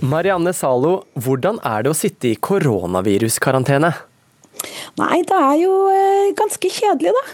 [0.00, 3.90] Marianne Zalo, hvordan er det å sitte i koronaviruskarantene?
[4.98, 7.24] Nei, det er jo eh, ganske kjedelig, da.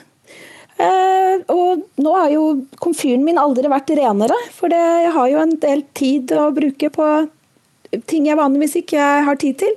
[0.84, 2.44] Eh, og nå har jo
[2.82, 7.08] komfyren min aldri vært renere, for jeg har jo en del tid å bruke på
[8.10, 9.76] ting jeg vanligvis ikke har tid til.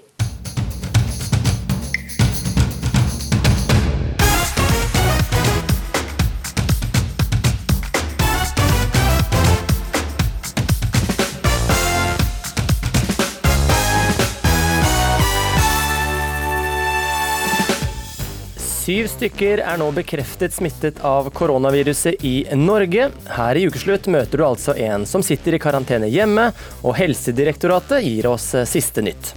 [18.88, 23.10] Syv stykker er nå bekreftet smittet av koronaviruset i Norge.
[23.36, 26.46] Her i Ukeslutt møter du altså en som sitter i karantene hjemme,
[26.88, 29.34] og Helsedirektoratet gir oss siste nytt.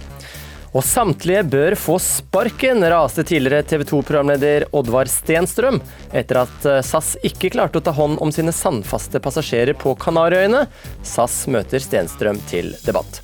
[0.71, 5.81] Og samtlige bør få sparken, raste tidligere TV 2-programleder Oddvar Stenstrøm
[6.15, 10.63] etter at SAS ikke klarte å ta hånd om sine sandfaste passasjerer på Kanariøyene.
[11.03, 13.19] SAS møter Stenstrøm til debatt.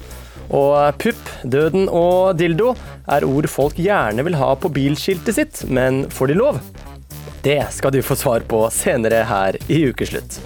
[0.48, 2.74] Og pupp, døden og dildo
[3.12, 6.62] er ord folk gjerne vil ha på bilskiltet sitt, men får de lov?
[7.44, 10.40] Det skal du få svar på senere her i Ukeslutt.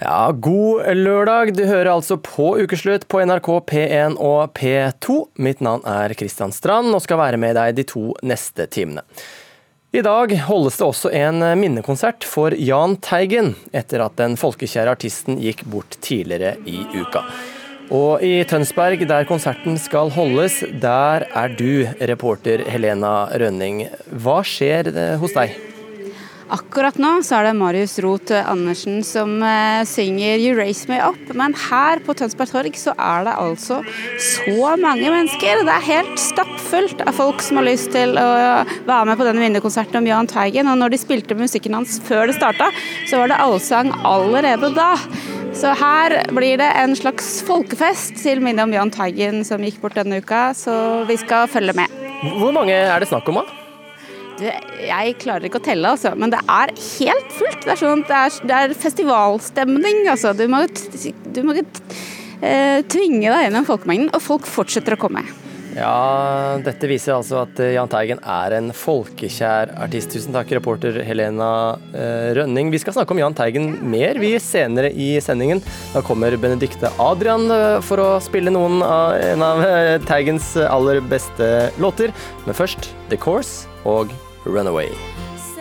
[0.00, 1.52] Ja, god lørdag.
[1.56, 5.16] Du hører altså på Ukeslutt på NRK P1 og P2.
[5.44, 9.04] Mitt navn er Kristian Strand og skal være med deg de to neste timene.
[9.90, 15.40] I dag holdes det også en minnekonsert for Jahn Teigen, etter at den folkekjære artisten
[15.42, 17.24] gikk bort tidligere i uka.
[17.90, 23.88] Og i Tønsberg, der konserten skal holdes, der er du, reporter Helena Rønning.
[24.14, 25.58] Hva skjer hos deg?
[26.50, 31.30] Akkurat nå så er det Marius Roth Andersen som eh, synger 'You Raise Me Up',
[31.38, 33.78] men her på Tønsberg Torg så er det altså
[34.18, 35.62] så mange mennesker.
[35.62, 38.26] Det er helt stappfullt av folk som har lyst til å
[38.88, 40.66] være med på denne vinnerkonserten om Jahn Teigen.
[40.72, 42.72] Og når de spilte musikken hans før det starta,
[43.06, 44.96] så var det allsang allerede da.
[45.54, 49.98] Så her blir det en slags folkefest til minne om Jahn Teigen som gikk bort
[49.98, 51.98] denne uka, så vi skal følge med.
[52.42, 53.59] Hvor mange er det snakk om, da?
[54.40, 57.60] Jeg klarer ikke å telle, altså, men det er helt fullt.
[57.64, 60.32] Det er, sånn, det er, det er festivalstemning, altså.
[60.36, 65.24] Du må, du må uh, tvinge deg gjennom folkemengden, og folk fortsetter å komme.
[65.70, 70.10] Ja, dette viser altså at Jahn Teigen er en folkekjær artist.
[70.10, 71.50] Tusen takk, reporter Helena
[71.94, 72.72] uh, Rønning.
[72.74, 75.62] Vi skal snakke om Jahn Teigen mer vi senere i sendingen.
[75.92, 79.62] Da kommer Benedicte Adrian uh, for å spille noen av en av
[80.10, 82.10] Teigens aller beste låter.
[82.48, 84.10] Men først The Course og
[84.44, 84.90] Runaway.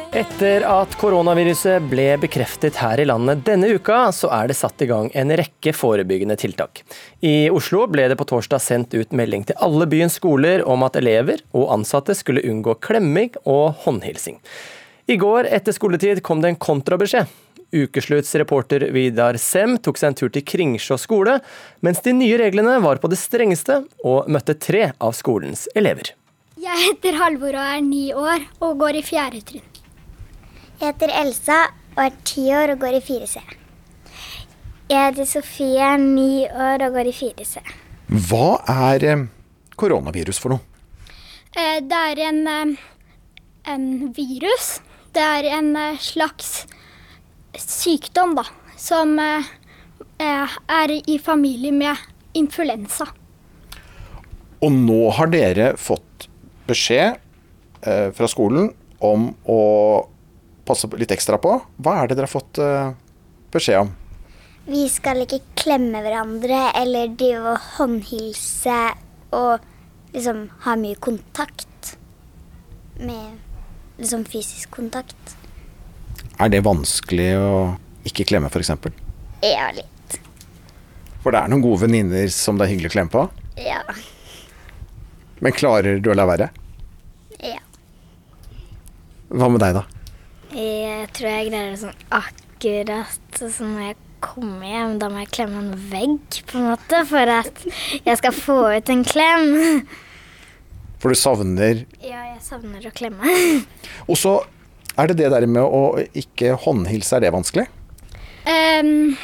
[0.09, 4.87] Etter at koronaviruset ble bekreftet her i landet denne uka, så er det satt i
[4.89, 6.81] gang en rekke forebyggende tiltak.
[7.21, 10.97] I Oslo ble det på torsdag sendt ut melding til alle byens skoler om at
[10.97, 14.39] elever og ansatte skulle unngå klemming og håndhilsing.
[15.05, 17.29] I går etter skoletid kom det en kontrabeskjed.
[17.69, 21.37] Ukeslutts reporter Vidar Sem tok seg en tur til Kringsjå skole,
[21.85, 26.15] mens de nye reglene var på det strengeste og møtte tre av skolens elever.
[26.59, 29.67] Jeg heter Halvor og er ni år og går i fjerde trinn.
[30.81, 31.59] Jeg heter Elsa
[31.93, 33.43] og er ti år og går i 4C.
[34.89, 37.63] Jeg heter Sofie, er ni år og går i 4C.
[38.27, 39.23] Hva er eh,
[39.79, 40.83] koronavirus for noe?
[41.55, 42.75] Eh, det er en, eh,
[43.71, 43.87] en
[44.17, 44.81] virus.
[45.15, 45.71] Det er en
[46.03, 46.65] slags
[47.55, 48.43] sykdom, da,
[48.75, 49.15] som
[50.19, 52.03] er i familie med
[52.35, 53.07] influensa.
[54.59, 56.08] Og nå har dere fått
[56.69, 57.17] beskjed
[57.81, 58.71] eh, fra skolen
[59.03, 59.61] om å
[60.67, 61.55] passe litt ekstra på.
[61.81, 62.93] Hva er det dere har fått eh,
[63.53, 63.91] beskjed om?
[64.69, 68.79] Vi skal ikke klemme hverandre eller drive og håndhilse
[69.33, 69.63] og
[70.13, 71.95] liksom ha mye kontakt.
[72.99, 73.39] Med
[73.97, 75.35] liksom fysisk kontakt.
[76.39, 77.53] Er det vanskelig å
[78.07, 78.71] ikke klemme, f.eks.?
[79.43, 80.19] Ja, litt.
[81.23, 83.25] For det er noen gode venninner som det er hyggelig å klemme på?
[83.59, 83.81] Ja.
[85.39, 86.49] Men klarer du å la være?
[87.39, 87.61] Ja.
[89.29, 89.85] Hva med deg, da?
[90.49, 94.95] Jeg tror jeg greier det sånn akkurat sånn når jeg kommer hjem.
[94.99, 97.65] Da må jeg klemme en vegg, på en måte, for at
[98.03, 99.49] jeg skal få ut en klem.
[100.99, 103.35] For du savner Ja, jeg savner å klemme.
[104.09, 104.41] Og så
[104.99, 107.69] er det det der med å ikke håndhilse, er det vanskelig?
[108.49, 109.15] Um,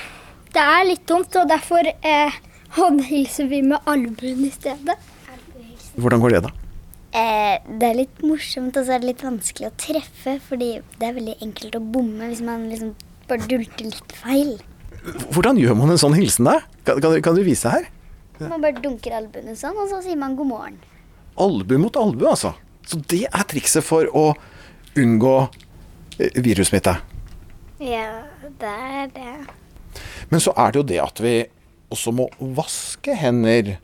[0.56, 2.38] det er litt dumt, og derfor eh,
[2.78, 4.96] håndhilser vi med albuen i stedet.
[5.96, 6.54] Hvordan går det, da?
[7.16, 10.38] Eh, det er litt morsomt, og så er det litt vanskelig å treffe.
[10.48, 10.70] Fordi
[11.00, 12.96] det er veldig enkelt å bomme hvis man liksom
[13.30, 14.56] bare dulter litt feil.
[15.32, 16.60] Hvordan gjør man en sånn hilsen, da?
[16.88, 17.88] Kan, kan, kan du vise her?
[18.42, 20.80] Man bare dunker albuene sånn, og så sier man god morgen.
[21.40, 22.52] Albue mot albue, altså.
[22.86, 24.34] Så det er trikset for å
[25.00, 25.36] unngå
[26.18, 26.98] virussmitte?
[27.84, 28.24] Ja,
[28.60, 29.36] det er det.
[30.32, 31.36] Men så er det jo det at vi
[31.94, 33.76] også må vaske hender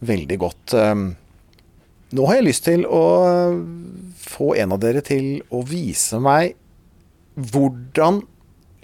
[0.00, 0.74] veldig godt.
[0.74, 1.10] Um,
[2.08, 3.02] Nå har jeg lyst til å
[4.16, 6.54] få en av dere til å vise meg
[7.36, 8.22] hvordan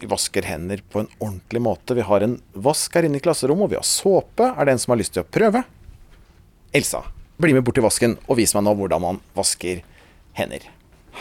[0.03, 1.97] vi vasker hender på en ordentlig måte.
[1.97, 4.51] Vi har en vask her inne i klasserommet, og vi har såpe.
[4.53, 5.65] Er det en som har lyst til å prøve?
[6.77, 7.01] Elsa,
[7.41, 9.81] bli med bort til vasken og vis meg nå hvordan man vasker
[10.37, 10.69] hender.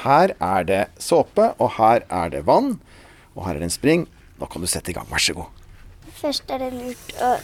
[0.03, 2.73] Her er det såpe, og her er det vann.
[3.37, 4.07] Og her er det en spring.
[4.41, 5.07] Nå kan du sette i gang.
[5.07, 5.63] Vær så god.
[6.19, 7.35] Først er det lurt å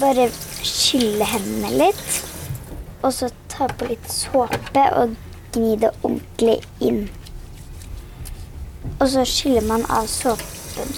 [0.00, 0.28] bare
[0.62, 2.20] skylle hendene litt.
[3.02, 5.14] Og så ta på litt såpe og
[5.54, 7.06] gni det ordentlig inn.
[9.00, 10.92] Og så skyller man av såpen.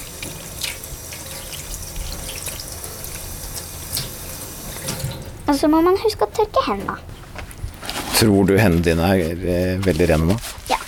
[5.46, 6.98] Og så må man huske å tørke hendene.
[8.16, 10.36] Tror du hendene dine er eh, veldig rene nå?
[10.70, 10.78] Ja.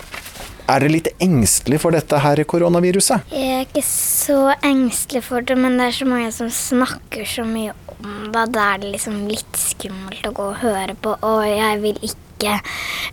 [0.64, 3.26] Er dere litt engstelig for dette her koronaviruset?
[3.34, 7.44] Jeg er ikke så engstelig for det, men det er så mange som snakker så
[7.44, 8.46] mye om det.
[8.54, 12.56] Da er det liksom litt skummelt å gå og høre på, og jeg vil ikke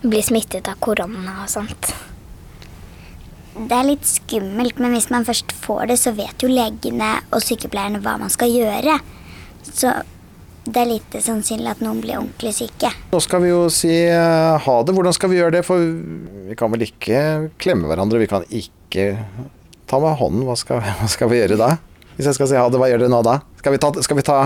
[0.00, 1.92] bli smittet av korona og sånt.
[3.52, 7.44] Det er litt skummelt, men hvis man først får det, så vet jo legene og
[7.44, 8.96] sykepleierne hva man skal gjøre.
[9.68, 9.92] Så
[10.62, 12.92] det er lite sannsynlig at noen blir ordentlig syke.
[13.10, 14.94] Nå skal vi jo si eh, ha det.
[14.94, 15.62] Hvordan skal vi gjøre det?
[15.66, 15.82] For
[16.46, 17.22] vi kan vel ikke
[17.62, 18.20] klemme hverandre?
[18.22, 19.08] Vi kan ikke
[19.90, 20.44] ta med hånden.
[20.46, 21.72] Hva skal, hva skal vi gjøre da?
[22.14, 23.40] Hvis jeg skal si ha det, hva gjør dere nå da?
[23.58, 24.36] Skal vi ta, skal vi ta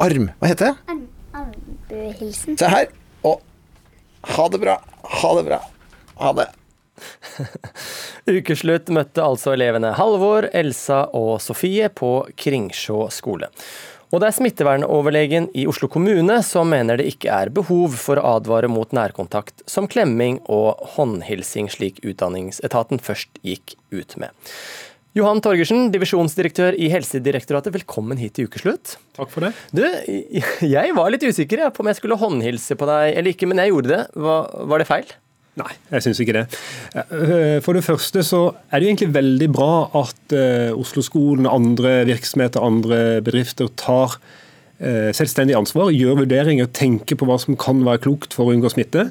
[0.00, 0.30] arm?
[0.38, 0.96] Hva heter det?
[1.42, 2.56] Armbuehilsen.
[2.60, 2.88] Se her.
[3.28, 3.42] Og
[4.38, 4.78] ha det bra.
[5.20, 5.60] Ha det bra.
[6.22, 6.48] Ha det.
[8.38, 13.52] Ukeslutt møtte altså elevene Halvor, Elsa og Sofie på Kringsjå skole.
[14.08, 18.38] Og det er smittevernoverlegen i Oslo kommune som mener det ikke er behov for å
[18.38, 24.32] advare mot nærkontakt som klemming og håndhilsing, slik Utdanningsetaten først gikk ut med.
[25.16, 28.96] Johan Torgersen, divisjonsdirektør i Helsedirektoratet, velkommen hit til ukeslutt.
[29.18, 29.52] Takk for det.
[29.76, 29.84] Du,
[30.78, 33.74] jeg var litt usikker på om jeg skulle håndhilse på deg eller ikke, men jeg
[33.74, 34.02] gjorde det.
[34.16, 35.16] Var, var det feil?
[35.58, 36.44] Nei, jeg syns ikke det.
[37.66, 39.72] For det første så er det jo egentlig veldig bra
[40.04, 40.34] at
[40.78, 44.20] Oslo-skolen, andre virksomheter, andre bedrifter tar
[44.78, 49.08] selvstendig ansvar, gjør vurderinger, tenker på hva som kan være klokt for å unngå smitte.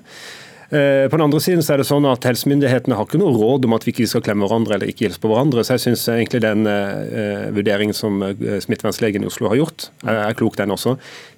[0.67, 3.75] På den andre siden så er det sånn at Helsemyndighetene har ikke noe råd om
[3.75, 5.63] at vi ikke skal klemme hverandre eller ikke hilse på hverandre.
[5.63, 6.67] Så jeg syns egentlig den
[7.55, 8.19] vurderingen som
[8.63, 10.97] smittevernlegen i Oslo har gjort, er klok, den også.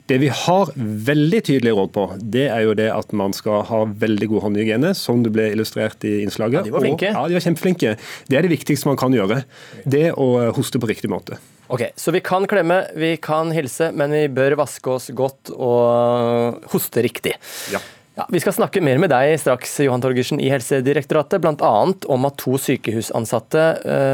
[0.09, 3.83] Det vi har veldig tydelig råd på, det er jo det at man skal ha
[4.01, 6.63] veldig god håndhygiene, som det ble illustrert i innslaget.
[6.63, 7.11] Ja, de var flinke.
[7.13, 7.93] Og, ja, de var kjempeflinke.
[8.25, 9.43] Det er det viktigste man kan gjøre.
[9.85, 10.27] Det å
[10.57, 11.37] hoste på riktig måte.
[11.69, 16.65] Ok, Så vi kan klemme, vi kan hilse, men vi bør vaske oss godt og
[16.73, 17.35] hoste riktig.
[17.69, 17.81] Ja.
[18.19, 21.69] Ja, vi skal snakke mer med deg straks, Johan Torgersen i Helsedirektoratet, bl.a.
[22.11, 23.61] om at to sykehusansatte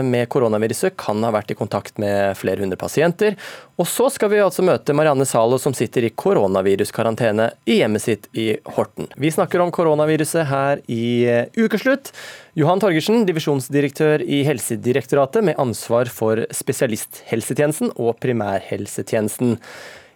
[0.06, 3.34] med koronaviruset kan ha vært i kontakt med flere hundre pasienter.
[3.82, 8.30] Og så skal vi altså møte Marianne Zalo, som sitter i koronaviruskarantene i hjemmet sitt
[8.38, 9.10] i Horten.
[9.18, 11.26] Vi snakker om koronaviruset her i
[11.58, 12.14] Ukeslutt.
[12.54, 19.58] Johan Torgersen, divisjonsdirektør i Helsedirektoratet med ansvar for spesialisthelsetjenesten og primærhelsetjenesten.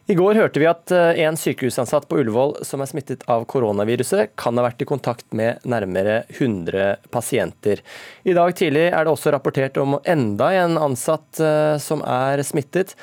[0.09, 0.89] I går hørte vi at
[1.21, 5.61] en sykehusansatt på Ullevål som er smittet av koronaviruset, kan ha vært i kontakt med
[5.69, 7.83] nærmere 100 pasienter.
[8.25, 11.43] I dag tidlig er det også rapportert om enda en ansatt
[11.85, 12.95] som er smittet.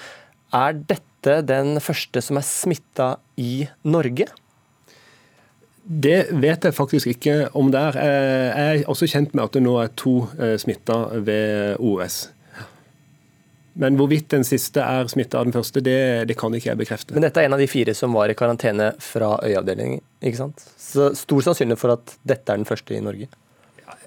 [0.50, 4.26] Er dette den første som er smitta i Norge?
[5.86, 8.02] Det vet jeg faktisk ikke om det er.
[8.02, 10.24] Jeg er også kjent med at det nå er to
[10.58, 12.24] smitta ved OS.
[13.76, 15.98] Men hvorvidt den siste er smitta av den første, det,
[16.30, 17.16] det, kan ikke jeg bekrefte.
[17.16, 20.64] Men dette er en av de fire som var i karantene fra øyeavdelingen, ikke sant?
[20.80, 23.28] Så stor sannsynlighet for at dette er den første i Norge?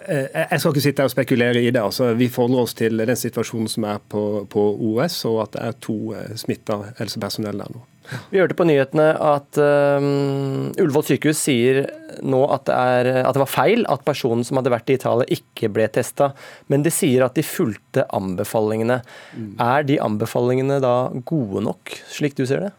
[0.10, 1.82] Jeg skal ikke sitte her og spekulere i det.
[1.82, 5.66] altså Vi forholder oss til den situasjonen som er på, på OS, og at det
[5.68, 5.98] er to
[6.40, 7.84] smitta helsepersonell der nå.
[8.32, 11.84] Vi hørte på nyhetene at um, Ullevål sykehus sier
[12.26, 15.40] nå at det, er, at det, var feil at personen som hadde vært i Italia
[15.40, 16.34] ikke ble testa,
[16.72, 19.02] men de sier at de fulgte anbefalingene.
[19.34, 19.56] Mm.
[19.64, 20.96] Er de anbefalingene da
[21.30, 22.76] gode nok, slik du ser det?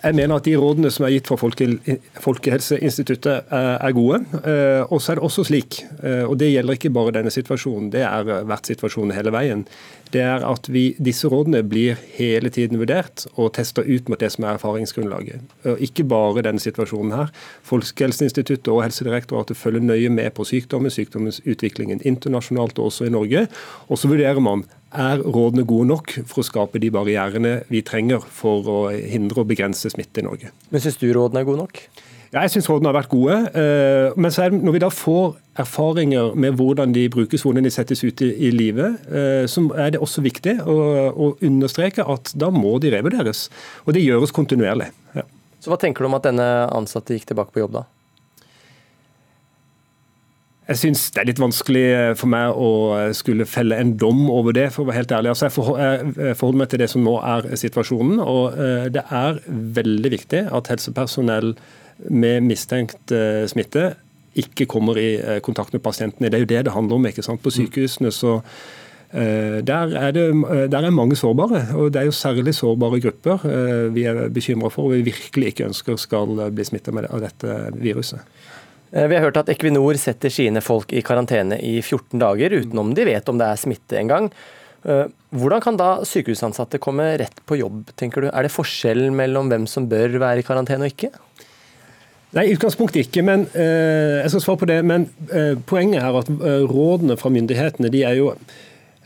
[0.00, 4.22] Jeg mener at de rådene som er gitt fra Folkehelseinstituttet er gode.
[4.88, 5.82] Og så er det også slik,
[6.24, 9.66] og det gjelder ikke bare denne situasjonen, det er vært situasjonen hele veien,
[10.14, 14.32] det er at vi, disse rådene blir hele tiden vurdert og testa ut mot det
[14.34, 15.44] som er erfaringsgrunnlaget.
[15.86, 17.30] Ikke bare denne situasjonen her.
[17.66, 23.46] Folkehelseinstituttet og Helsedirektoratet følger nøye med på sykdommen, sykdommens utviklingen internasjonalt og også i Norge.
[23.88, 28.24] Og så vurderer man er rådene gode nok for å skape de barrierene vi trenger
[28.26, 30.50] for å hindre og begrense smitte i Norge.
[30.70, 31.84] Men Syns du rådene er gode nok?
[32.30, 33.36] Ja, jeg syns rådene har vært gode.
[33.58, 38.04] Eh, men det, når vi da får erfaringer med hvordan de brukes, hvordan de settes
[38.06, 40.76] ut i, i livet, eh, så er det også viktig å,
[41.10, 43.48] å, understreke at da må de revurderes.
[43.82, 44.92] Og det gjøres kontinuerlig.
[45.16, 45.24] Ja.
[45.58, 47.88] Så Hva tenker du om at denne ansatte gikk tilbake på jobb da?
[50.70, 51.84] Jeg syns det er litt vanskelig
[52.14, 52.70] for meg å
[53.18, 55.32] skulle felle en dom over det, for å være helt ærlig.
[55.32, 58.22] Altså, jeg forholder meg til det som nå er situasjonen.
[58.22, 58.54] og
[58.94, 59.42] Det er
[59.82, 61.56] veldig viktig at helsepersonell
[62.08, 63.94] med mistenkt eh, smitte
[64.40, 66.30] ikke kommer i eh, kontakt med pasientene.
[66.30, 67.08] Det er jo det det handler om.
[67.10, 67.42] ikke sant?
[67.42, 68.36] På sykehusene så
[69.10, 70.26] eh, der er, det,
[70.72, 73.44] der er mange sårbare, og det er jo særlig sårbare grupper
[73.94, 78.22] vi er bekymra for og vi virkelig ikke ønsker skal bli smitta av dette viruset.
[78.90, 83.04] Vi har hørt at Equinor setter sine folk i karantene i 14 dager, utenom de
[83.06, 84.26] vet om det er smitte en gang.
[85.30, 88.30] Hvordan kan da sykehusansatte komme rett på jobb, tenker du?
[88.32, 91.12] Er det forskjell mellom hvem som bør være i karantene og ikke?
[92.30, 93.24] Nei, i utgangspunktet ikke.
[93.26, 97.32] men eh, jeg skal svare på det, men eh, Poenget er at eh, rådene fra
[97.34, 98.28] myndighetene de er jo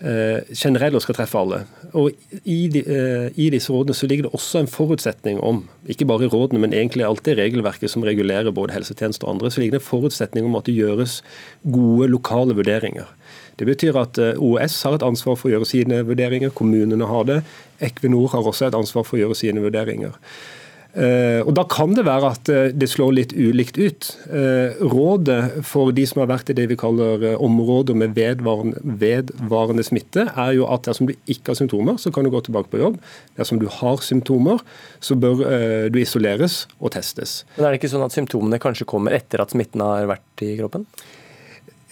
[0.05, 1.63] eh, generelle og skal treffe alle.
[1.97, 2.11] Og
[2.43, 6.27] i, de, eh, I disse rådene så ligger det også en forutsetning om, ikke bare
[6.27, 9.79] i rådene, men egentlig alt det regelverket som regulerer både helsetjenester og andre, så ligger
[9.79, 11.23] det en forutsetning om at det gjøres
[11.65, 13.09] gode lokale vurderinger.
[13.59, 17.25] Det betyr at eh, OS har et ansvar for å gjøre sine vurderinger, kommunene har
[17.31, 17.41] det.
[17.81, 20.19] Equinor har også et ansvar for å gjøre sine vurderinger.
[20.95, 24.11] Eh, og Da kan det være at eh, det slår litt ulikt ut.
[24.31, 29.85] Eh, rådet for de som har vært i det vi kaller områder med vedvarende, vedvarende
[29.87, 32.83] smitte, er jo at dersom du ikke har symptomer, så kan du gå tilbake på
[32.83, 33.01] jobb.
[33.39, 34.63] Dersom du har symptomer,
[35.03, 35.43] så bør
[35.91, 37.43] du isoleres og testes.
[37.57, 40.55] Men Er det ikke sånn at symptomene kanskje kommer etter at smitten har vært i
[40.61, 40.87] kroppen?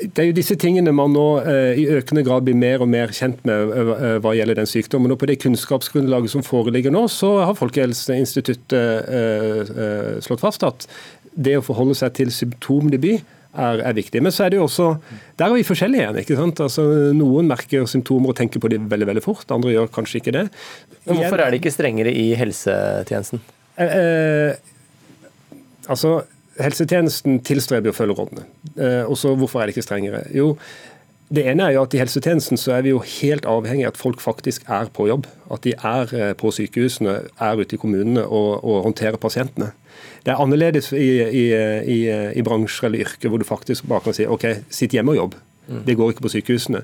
[0.02, 3.12] Det er jo disse tingene man nå eh, i økende grad blir mer og mer
[3.14, 5.12] kjent med eh, hva gjelder den sykdommen.
[5.14, 8.74] Og På det kunnskapsgrunnlaget som foreligger nå, så har Folkehelseinstituttet
[9.20, 10.88] eh, slått fast at
[11.32, 14.22] det å forholde seg til symptomdebut er, er, viktig.
[14.24, 14.88] Men så er det jo også,
[15.40, 16.20] der er vi forskjellige igjen.
[16.22, 16.60] ikke sant?
[16.64, 16.84] Altså,
[17.16, 20.46] Noen merker symptomer og tenker på dem veldig veldig fort, andre gjør kanskje ikke det.
[21.04, 23.42] Men Hvorfor er det ikke strengere i helsetjenesten?
[23.80, 25.58] Eh, eh,
[25.92, 26.22] altså,
[26.60, 28.46] helsetjenesten tilstreber å følge rådene.
[28.76, 30.24] Eh, og så Hvorfor er det ikke strengere?
[30.36, 30.56] Jo,
[31.32, 34.00] det ene er jo at I helsetjenesten så er vi jo helt avhengig av at
[34.00, 35.28] folk faktisk er på jobb.
[35.52, 39.72] At de er eh, på sykehusene, er ute i kommunene og, og håndterer pasientene.
[40.26, 41.46] Det er annerledes i, i,
[41.88, 41.98] i,
[42.36, 45.40] i bransjer eller yrker hvor du faktisk bare kan si OK, sitt hjemme og jobb.
[45.86, 46.82] Det går ikke på sykehusene.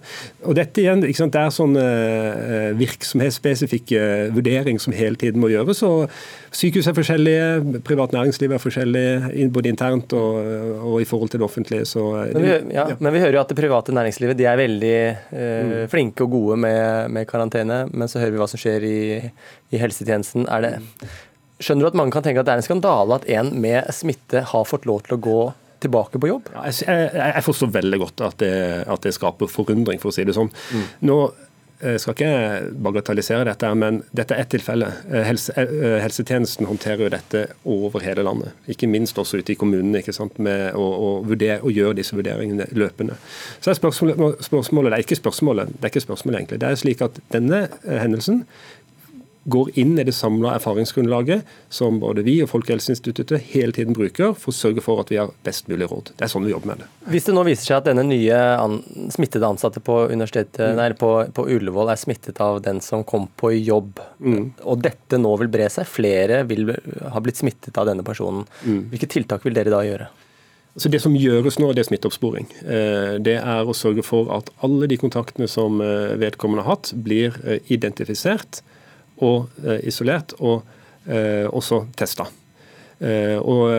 [0.49, 4.03] Og dette igjen, sant, Det er sånne uh, virksomhetsspesifikke
[4.35, 5.83] vurderinger som hele tiden må gjøres.
[5.87, 6.09] og
[6.55, 9.05] Sykehus er forskjellige, privat næringsliv er forskjellig,
[9.53, 10.39] både internt og,
[10.81, 11.85] og, i forhold til det offentlige.
[11.89, 12.97] Så, eh, men, vi, ja, ja.
[12.99, 15.77] men vi hører jo at det private næringslivet de er veldig eh, mm.
[15.93, 18.99] flinke og gode med, med, karantene, men så hører vi hva som skjer i,
[19.75, 20.49] i helsetjenesten.
[20.49, 20.73] Er det,
[21.61, 24.47] skjønner du at mange kan tenke at det er en skandale at en med smitte
[24.53, 25.41] har fått lov til å gå
[25.85, 26.49] tilbake på jobb?
[26.55, 28.55] Ja, jeg, jeg, forstår veldig godt at det,
[28.87, 30.51] at det, skaper forundring, for å si det sånn.
[30.73, 30.89] Mm.
[31.11, 31.21] Nå
[31.79, 34.89] jeg eh, skal ikke bagatellisere dette, men dette er ett tilfelle.
[35.13, 39.59] Eh, helse, eh, helsetjenesten håndterer jo dette over hele landet, ikke minst også ute i
[39.59, 43.15] kommunene, ikke sant, med å, å, vurdere, å gjøre disse vurderingene løpende.
[43.63, 46.61] Så er spørsmålet, spørsmålet, Det er ikke spørsmålet, det er ikke spørsmålet egentlig.
[46.65, 48.43] Det er slik at denne hendelsen
[49.45, 54.53] går inn i det samla erfaringsgrunnlaget som både vi og Folkehelseinstituttet hele tiden bruker for
[54.53, 56.13] å sørge for at vi har best mulig råd.
[56.19, 56.91] Det er sånn vi jobber med det.
[57.15, 58.79] Hvis det nå viser seg at denne nye an
[59.15, 60.27] smittede ansatte på, mm.
[60.77, 64.45] nei, på, på, Ullevål er smittet av den som kom på jobb, mm.
[64.69, 66.75] og dette nå vil bre seg, flere vil
[67.09, 68.89] ha blitt smittet av denne personen, mm.
[68.93, 70.11] hvilke tiltak vil dere da gjøre?
[70.79, 72.47] Så Det som gjøres nå, det er smitteoppsporing.
[72.63, 76.93] Eh, det er å sørge for at alle de kontaktene som eh, vedkommende har hatt,
[76.95, 78.61] blir eh, identifisert
[79.25, 80.63] og eh, isolert, og
[81.09, 82.29] eh, også testa.
[82.99, 83.71] Eh, og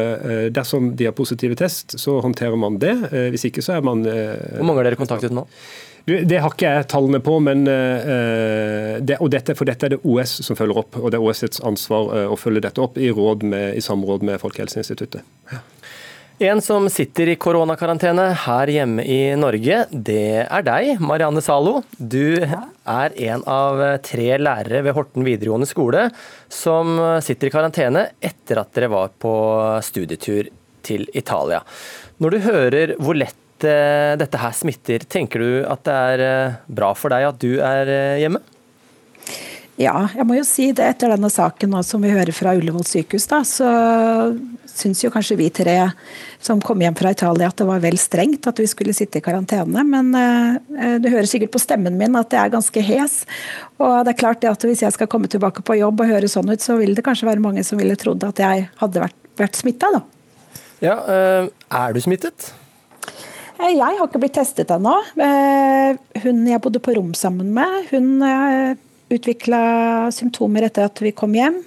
[0.55, 2.95] Dersom de har positive test, så håndterer man det.
[3.33, 5.45] Hvis ikke, så er man Hvor mange har dere kontaktet nå?
[6.09, 10.57] Det har ikke jeg tallene på, men det, dette, for dette er det OS som
[10.57, 10.95] følger opp.
[10.97, 13.11] og Det er OS' ansvar å følge dette opp i,
[13.43, 15.27] med, i samråd med Folkehelseinstituttet.
[15.51, 15.59] Ja.
[16.39, 21.81] En som sitter i koronakarantene her hjemme i Norge, det er deg, Marianne Zalo.
[21.99, 26.05] Du er en av tre lærere ved Horten videregående skole
[26.47, 29.33] som sitter i karantene etter at dere var på
[29.83, 30.47] studietur
[30.87, 31.59] til Italia.
[32.23, 36.57] Når du hører hvor lett eh, dette her smitter, tenker du at det er eh,
[36.71, 38.39] bra for deg at du er eh, hjemme?
[39.79, 42.83] Ja, jeg må jo si det etter denne saken nå som vi hører fra Ullevål
[42.83, 43.67] sykehus, da, så
[44.67, 45.75] syns jo kanskje vi tre
[46.43, 49.23] som kom hjem fra Italia at det var vel strengt at vi skulle sitte i
[49.23, 49.85] karantene.
[49.87, 53.15] Men eh, du hører sikkert på stemmen min at jeg er ganske hes.
[53.79, 56.51] Og det er klart at hvis jeg skal komme tilbake på jobb og høre sånn
[56.51, 59.61] ut, så vil det kanskje være mange som ville trodd at jeg hadde vært, vært
[59.61, 60.03] smitta, da.
[60.83, 62.51] Ja, Er du smittet?
[63.59, 64.93] Jeg har ikke blitt testet ennå.
[66.23, 68.23] Hun jeg bodde på rom sammen med, hun
[69.09, 69.61] utvikla
[70.13, 71.57] symptomer etter at vi kom hjem.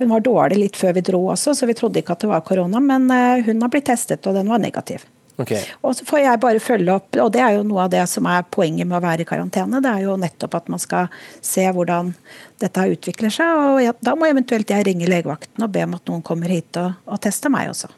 [0.00, 2.44] Hun var dårlig litt før vi dro også, så vi trodde ikke at det var
[2.46, 2.82] korona.
[2.82, 3.08] Men
[3.46, 5.06] hun har blitt testet, og den var negativ.
[5.40, 5.62] Okay.
[5.86, 8.26] Og så får jeg bare følge opp, og det er jo noe av det som
[8.28, 9.80] er poenget med å være i karantene.
[9.80, 11.08] Det er jo nettopp at man skal
[11.40, 12.12] se hvordan
[12.60, 13.60] dette utvikler seg.
[13.62, 16.76] Og jeg, da må eventuelt jeg ringe legevakten og be om at noen kommer hit
[16.80, 17.88] og, og tester meg også.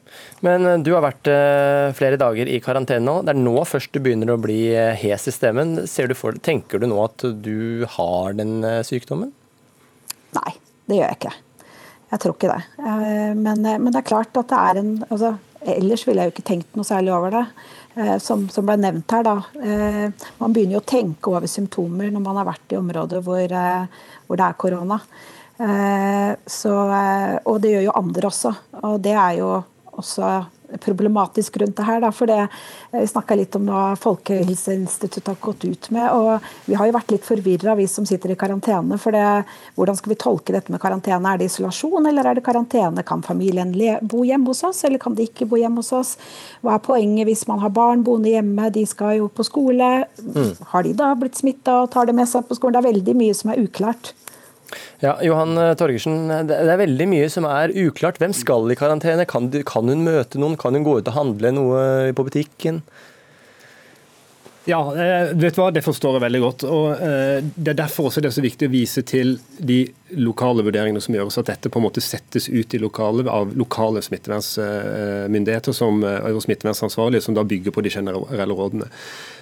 [0.46, 3.18] Men eh, du har vært uh, flere dager i karantene nå.
[3.26, 5.80] Det er nå først du begynner å bli uh, hes i stemmen.
[5.82, 9.32] Du for, tenker du nå at du har den sykdommen?
[10.36, 10.52] Nei,
[10.88, 11.38] det gjør jeg ikke.
[12.12, 12.62] Jeg tror ikke det.
[13.40, 15.30] Men, men det er klart at det er en altså,
[15.62, 17.44] Ellers ville jeg jo ikke tenkt noe særlig over det.
[17.94, 19.34] Eh, som, som ble nevnt her, da.
[19.60, 23.42] Eh, man begynner jo å tenke over symptomer når man har vært i områder hvor,
[23.44, 25.00] eh, hvor det er korona.
[26.50, 28.50] Så, og det gjør jo andre også.
[28.88, 29.50] Og det er jo
[30.00, 30.30] også
[30.80, 32.00] problematisk rundt det her.
[32.00, 32.48] Da, for det,
[32.92, 36.10] Vi snakka litt om hva Folkehelseinstituttet har gått ut med.
[36.12, 38.98] og Vi har jo vært litt forvirra, vi som sitter i karantene.
[38.98, 39.44] for det,
[39.76, 41.34] Hvordan skal vi tolke dette med karantene?
[41.34, 43.04] Er det isolasjon, eller er det karantene?
[43.04, 46.16] Kan familien bo hjemme hos oss, eller kan de ikke bo hjemme hos oss?
[46.62, 50.06] Hva er poenget hvis man har barn boende hjemme, de skal jo på skole.
[50.20, 50.56] Mm.
[50.72, 52.72] Har de da blitt smitta og tar det med seg på skolen?
[52.72, 54.14] Det er veldig mye som er uklart.
[55.02, 58.20] Ja, Johan eh, Torgersen, det er veldig mye som er uklart.
[58.22, 59.26] Hvem skal i karantene?
[59.28, 60.58] Kan, kan hun møte noen?
[60.60, 61.82] Kan hun gå ut og handle noe
[62.16, 62.82] på butikken?
[64.64, 65.72] Ja, eh, vet du hva?
[65.74, 66.64] det forstår jeg veldig godt.
[66.70, 69.80] og eh, Det er derfor også det er så viktig å vise til de
[70.22, 74.02] lokale vurderingene som gjøres, at dette på en måte settes ut i lokale av lokale
[74.06, 78.90] smittevernsmyndigheter som, og smittevernsansvarlige, som da bygger på de generelle rådene.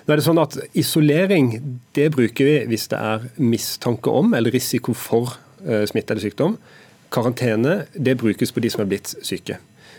[0.06, 1.52] Nå er det sånn at Isolering
[1.96, 6.56] det bruker vi hvis det er mistanke om eller risiko for smitte eller sykdom.
[7.12, 9.58] Karantene det brukes på de som er blitt syke.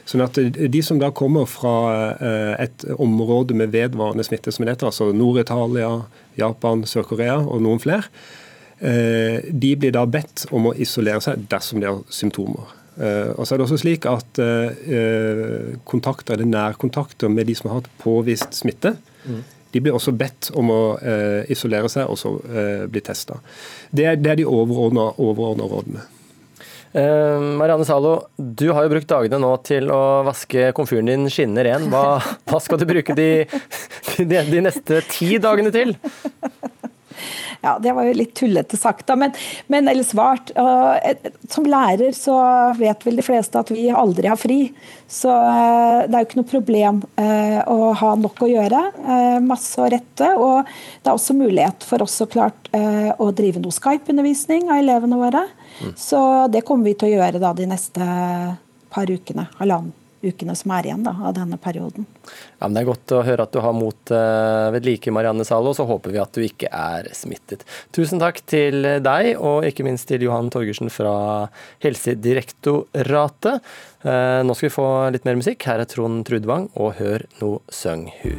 [0.10, 1.76] Sånn at De som da kommer fra
[2.16, 5.92] eh, et område med vedvarende smitte, som det heter, altså Nord-Italia,
[6.40, 8.10] Japan, Sør-Korea og noen flere,
[8.80, 12.76] eh, de blir da bedt om å isolere seg dersom de har symptomer.
[12.98, 14.42] Eh, og så er det også slik at
[15.88, 19.42] kontakter eller nærkontakter med de som har hatt påvist smitte, mm.
[19.72, 20.80] De blir også bedt om å
[21.48, 22.34] isolere seg og så
[22.92, 23.38] bli testa.
[23.88, 26.02] Det, det, er de overordna rådene.
[26.94, 31.68] Eh, Marianne Zalo, du har jo brukt dagene nå til å vaske komfyren din skinner
[31.70, 31.88] ren.
[31.92, 33.30] Hva, hva skal du bruke de,
[34.20, 35.96] de, de, neste ti dagene til?
[37.62, 39.36] Ja, det var jo litt tullete sagt, da, men,
[39.70, 40.50] men eller svart.
[41.50, 42.36] Som lærer så
[42.80, 44.72] vet vel de fleste at vi aldri har fri.
[45.12, 48.82] Så eh, det er jo ikke noe problem eh, å ha nok å gjøre.
[49.46, 50.34] Masse å rette.
[50.42, 55.20] Og det er også mulighet for oss så klart å drive noe Skype-undervisning av elevene
[55.20, 55.46] våre.
[56.00, 56.20] Så
[56.52, 58.06] det kommer vi til å gjøre da de neste
[58.92, 62.06] par ukene, halvannen ukene som er igjen da, av denne perioden.
[62.60, 65.46] Ja, men Det er godt å høre at du har mot uh, ved like, Marianne
[65.48, 65.74] Zalo.
[65.78, 67.66] Så håper vi at du ikke er smittet.
[67.96, 71.16] Tusen takk til deg, og ikke minst til Johan Torgersen fra
[71.84, 73.74] Helsedirektoratet.
[74.06, 75.66] Uh, nå skal vi få litt mer musikk.
[75.70, 78.38] Her er Trond Trudvang, og hør no søng hu.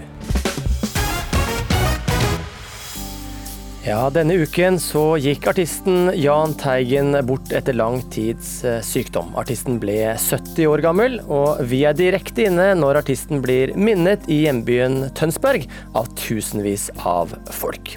[3.83, 9.33] Ja, Denne uken så gikk artisten Jahn Teigen bort etter lang tids eh, sykdom.
[9.35, 14.45] Artisten ble 70 år gammel, og vi er direkte inne når artisten blir minnet i
[14.45, 15.67] hjembyen Tønsberg
[15.99, 17.97] av tusenvis av folk.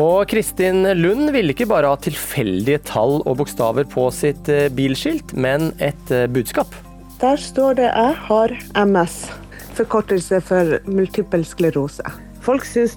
[0.00, 5.36] Og Kristin Lund ville ikke bare ha tilfeldige tall og bokstaver på sitt eh, bilskilt,
[5.36, 6.72] men et eh, budskap.
[7.20, 8.56] Der står det 'Jeg har
[8.86, 9.28] MS',
[9.76, 12.16] forkortelse for multippel sklerose.
[12.40, 12.96] Folk syns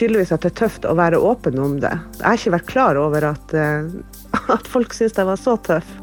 [0.00, 1.92] tydeligvis at det er tøft å være åpen om det.
[2.18, 3.90] Jeg har ikke vært klar over at, eh,
[4.56, 5.98] at folk syns jeg var så tøff.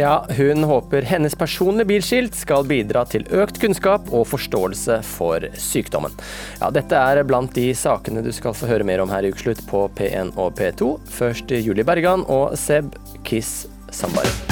[0.00, 6.16] Ja, hun håper hennes personlige bilskilt skal bidra til økt kunnskap og forståelse for sykdommen.
[6.62, 9.60] Ja, dette er blant de sakene du skal få høre mer om her i Ukeslutt
[9.68, 10.94] på P1 og P2.
[11.20, 12.96] Først Julie Bergan og Seb
[13.28, 14.51] Kiss Sambari.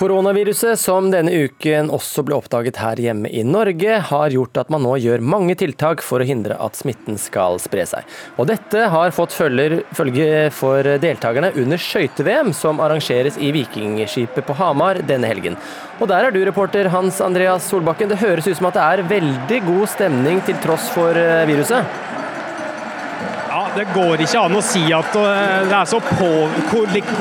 [0.00, 4.80] Koronaviruset, som denne uken også ble oppdaget her hjemme i Norge, har gjort at man
[4.80, 8.06] nå gjør mange tiltak for å hindre at smitten skal spre seg.
[8.40, 14.56] Og dette har fått følger, følge for deltakerne under skøyte-VM, som arrangeres i Vikingskipet på
[14.56, 15.60] Hamar denne helgen.
[16.00, 18.08] Og der er du reporter Hans Andreas Solbakken.
[18.08, 22.19] Det høres ut som at det er veldig god stemning til tross for eh, viruset?
[23.76, 26.00] Det går ikke an å si at eh, det er så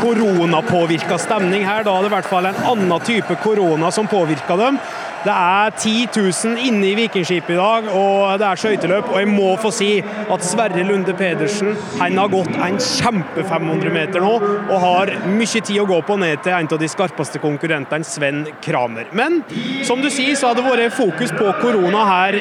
[0.02, 1.84] koronapåvirka stemning her.
[1.86, 4.80] Da er det i hvert fall en annen type korona som påvirker dem.
[5.20, 9.10] Det er 10 000 inne i Vikingskipet i dag, og det er skøyteløp.
[9.12, 13.92] Og jeg må få si at Sverre Lunde Pedersen han har gått en kjempe 500
[13.92, 17.42] meter nå, og har mye tid å gå på ned til en av de skarpeste
[17.44, 19.10] konkurrentene, Sven Kramer.
[19.12, 19.42] Men
[19.88, 22.40] som du sier, så har det vært fokus på korona her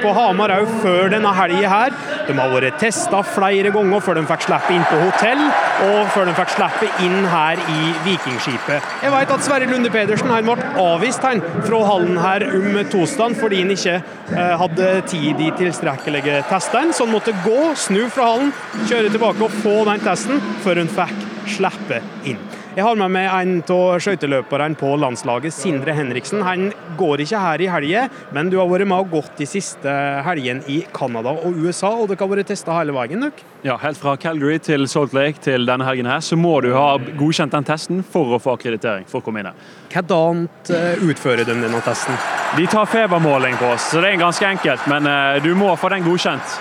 [0.00, 1.98] på Hamar òg før denne helga her.
[2.28, 5.42] De har vært testa flere ganger før de fikk slippe inn på hotell,
[5.88, 8.94] og før de fikk slippe inn her i Vikingskipet.
[9.02, 13.36] Jeg vet at Sverre Lunde Pedersen han ble avvist han, fra hallen her om torsdagen
[13.38, 16.94] fordi han ikke eh, hadde tid i tilstrekkelige testene.
[16.96, 18.54] Så han måtte gå, snu fra hallen,
[18.86, 22.59] kjøre tilbake og få den testen før hun fikk slippe inn.
[22.80, 26.40] Jeg har med meg en av skøyteløperne på landslaget, Sindre Henriksen.
[26.40, 29.92] Han går ikke her i helga, men du har vært med og gått de siste
[30.24, 33.26] helgene i Canada og USA, og dere har vært testa hele veien?
[33.26, 33.44] Dere.
[33.66, 36.94] Ja, Helt fra Calgary til Salt Lake til denne helgen her, så må du ha
[37.20, 39.68] godkjent den testen for å få akkreditering for å komme inn her.
[39.92, 42.16] Hvordan eh, utfører de denne testen?
[42.56, 45.92] De tar febermåling på oss, så det er ganske enkelt, men eh, du må få
[45.92, 46.56] den godkjent.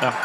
[0.00, 0.16] Ja.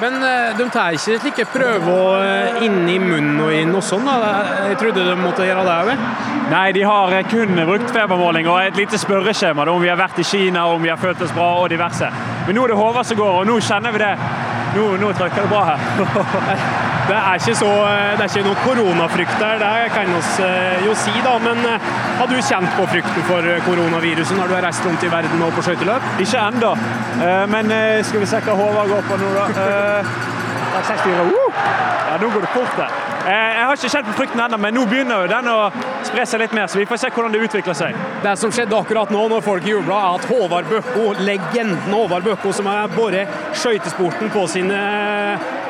[0.00, 4.06] Men eh, de tar ikke slike prøver inni inn i munnen og inn og sånn?
[4.06, 4.32] da?
[4.68, 6.04] Jeg trodde de måtte gjøre det òg?
[6.52, 10.20] Nei, de har eh, kun brukt febermåling og et lite spørreskjema om vi har vært
[10.22, 12.10] i Kina, om vi har følt oss bra og diverse.
[12.46, 14.12] Men nå er det Håvard som går, og nå kjenner vi det.
[14.76, 15.82] Nå, nå trykker det bra her.
[17.08, 17.72] det er ikke så,
[18.20, 20.48] det er ikke noe koronafrykt der, det kan vi
[20.86, 21.34] jo si, da.
[21.42, 21.64] Men
[22.20, 25.56] har du kjent på frykten for koronaviruset når du har reist rundt i verden og
[25.56, 26.12] på skøyteløp?
[26.22, 26.74] Ikke ennå,
[27.50, 27.72] men
[28.04, 29.48] skal vi se hva Håvard går på nå, da.
[29.88, 31.20] 64.
[31.20, 31.62] Uh!
[32.08, 33.07] Ja, nå går det fort der.
[33.28, 35.56] Jeg har ikke kjent på frykten ennå, men nå begynner jo den å
[36.06, 36.68] spre seg litt mer.
[36.70, 37.98] Så vi får se hvordan det utvikler seg.
[38.24, 42.54] Det som skjedde akkurat nå, når folk jubla, er at Håvard Bøkko, legenden Håvard Bøkko,
[42.56, 44.80] som har båret skøytesporten på sine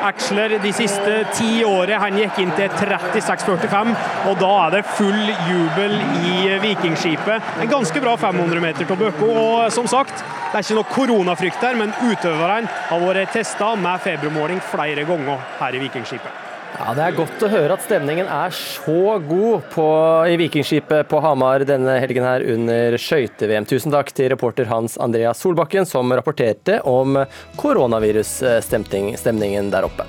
[0.07, 3.91] aksler de siste ti årene, han gikk inn til 36,45,
[4.31, 5.97] og da er det full jubel
[6.31, 7.55] i Vikingskipet.
[7.59, 11.65] En ganske bra 500 meter til Bøkko, og som sagt, det er ikke noe koronafrykt
[11.65, 16.48] der, men utøverne har vært testa med febermåling flere ganger her i Vikingskipet.
[16.79, 19.83] Ja, Det er godt å høre at stemningen er så god på,
[20.31, 23.67] i Vikingskipet på Hamar denne helgen her under skøyte-VM.
[23.67, 27.19] Tusen takk til reporter Hans Andreas Solbakken som rapporterte om
[27.59, 30.05] koronavirusstemningen der oppe.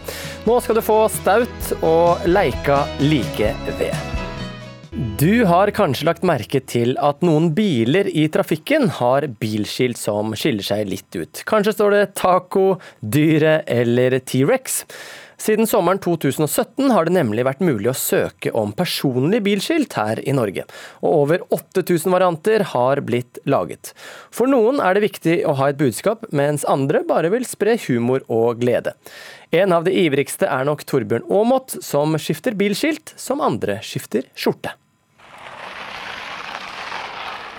[0.46, 3.94] Nå skal du få staut og leika like ved.
[5.18, 10.62] Du har kanskje lagt merke til at noen biler i trafikken har bilskilt som skiller
[10.66, 11.42] seg litt ut.
[11.50, 14.85] Kanskje står det Taco, Dyret eller T-rex.
[15.40, 20.35] Siden sommeren 2017 har det nemlig vært mulig å søke om personlig bilskilt her i
[20.37, 20.66] Norge,
[21.00, 23.94] og over 8000 varianter har blitt laget.
[24.29, 28.26] For noen er det viktig å ha et budskap, mens andre bare vil spre humor
[28.29, 28.92] og glede.
[29.57, 34.76] En av de ivrigste er nok Torbjørn Aamodt, som skifter bilskilt som andre skifter skjorte.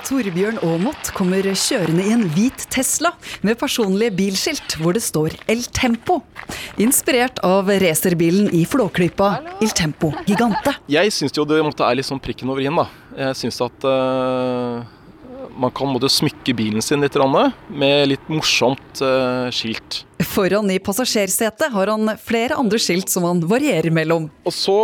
[0.07, 3.11] Torbjørn Aamodt kommer kjørende i en hvit Tesla
[3.45, 6.19] med personlige bilskilt hvor det står El Tempo.
[6.81, 9.29] Inspirert av racerbilen i Flåklypa
[9.61, 10.73] Il Tempo Gigante.
[10.91, 12.87] Jeg syns jo det måtte er litt sånn prikken over i-en, da.
[13.27, 14.81] Jeg syns at uh,
[15.61, 17.17] man kan måtte smykke bilen sin litt
[17.69, 20.03] med litt morsomt uh, skilt.
[20.31, 24.29] Foran i passasjersetet har han flere andre skilt som han varierer mellom.
[24.45, 24.77] Og så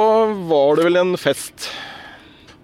[0.50, 1.72] var det vel en fest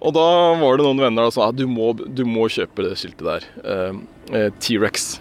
[0.04, 0.28] og da
[0.60, 3.46] var det noen venner som sa at du må, du må kjøpe det skiltet der.
[3.64, 4.00] Eh,
[4.34, 5.14] uh, T-rex.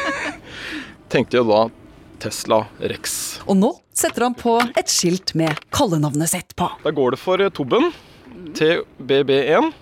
[1.12, 1.62] Tenkte jeg da
[2.20, 2.60] Tesla
[2.92, 3.14] Rex.
[3.48, 6.68] Og nå setter han på et skilt med kallenavnet sitt på.
[6.84, 7.88] Da går det for Tobben.
[8.56, 9.72] TBB1.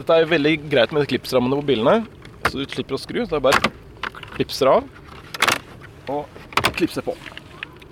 [0.00, 2.02] Dette er veldig greit med klipsrammene på bilene.
[2.48, 3.22] Så du slipper å skru.
[3.24, 3.72] Så det er bare
[4.36, 4.84] klipser av
[6.10, 7.16] og klipser på.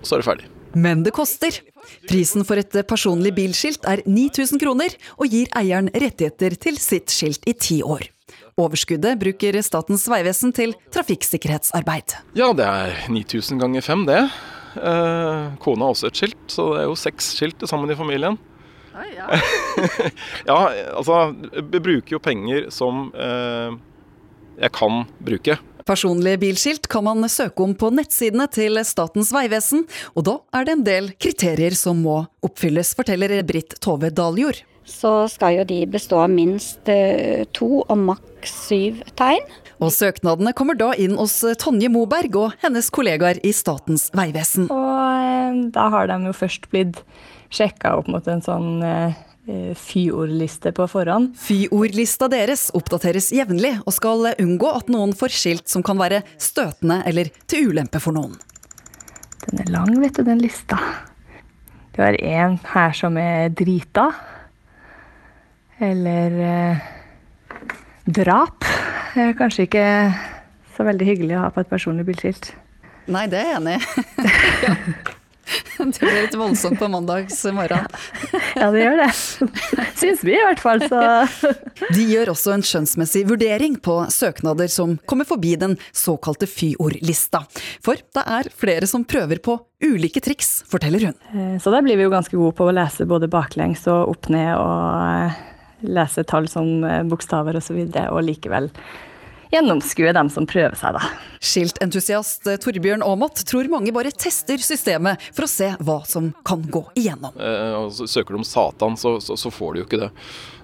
[0.02, 0.48] Så er det ferdig.
[0.76, 1.60] Men det koster.
[2.08, 7.46] Prisen for et personlig bilskilt er 9000 kroner, og gir eieren rettigheter til sitt skilt
[7.48, 8.08] i ti år.
[8.58, 12.16] Overskuddet bruker Statens vegvesen til trafikksikkerhetsarbeid.
[12.38, 14.24] Ja, det er 9000 ganger fem, det.
[14.76, 17.98] Eh, kona har også et skilt, så det er jo seks skilt til sammen i
[17.98, 18.38] familien.
[19.14, 19.28] Ja.
[20.50, 20.56] ja,
[20.98, 23.76] altså Vi bruker jo penger som eh,
[24.58, 25.54] jeg kan bruke.
[25.88, 30.74] Personlige bilskilt kan man søke om på nettsidene til Statens vegvesen, og da er det
[30.74, 34.60] en del kriterier som må oppfylles, forteller Britt Tove Daljord.
[34.88, 39.44] Så skal jo de bestå av minst eh, to og maks syv tegn.
[39.80, 44.68] Og søknadene kommer da inn hos Tonje Moberg og hennes kollegaer i Statens vegvesen.
[44.72, 47.00] Og eh, da har de jo først blitt
[47.48, 49.27] sjekka opp mot en sånn eh, Eh,
[49.78, 51.32] fyordliste på forhånd.
[51.40, 57.00] Fyordlista deres oppdateres jevnlig, og skal unngå at noen får skilt som kan være støtende
[57.08, 58.36] eller til ulempe for noen.
[59.48, 60.76] Den er lang, vet du, den lista.
[61.96, 64.10] Du har en her som er drita.
[65.82, 66.88] Eller eh,
[68.08, 68.66] Drap
[69.18, 69.86] er kanskje ikke
[70.76, 72.52] så veldig hyggelig å ha på et personlig bilskilt.
[73.08, 75.16] Nei, det er jeg enig i.
[75.78, 77.86] Det blir litt voldsomt på mandags morgen.
[78.58, 79.08] Ja, det gjør det.
[79.98, 81.00] Syns vi i hvert fall, så
[81.96, 87.44] De gjør også en skjønnsmessig vurdering på søknader som kommer forbi den såkalte fyordlista.
[87.84, 91.18] For det er flere som prøver på ulike triks, forteller hun.
[91.32, 94.30] Eh, Så der blir vi jo ganske gode på å lese både baklengs og opp
[94.34, 95.38] ned, og eh,
[95.86, 98.70] lese tall som eh, bokstaver osv., og, så videre, og likevel
[99.52, 101.02] gjennomskue dem som prøver seg, da.
[101.44, 106.84] Skiltentusiast Torbjørn Aamodt tror mange bare tester systemet for å se hva som kan gå
[106.98, 107.36] igjennom.
[107.38, 110.12] Eh, søker du om Satan, så, så, så får du jo ikke det.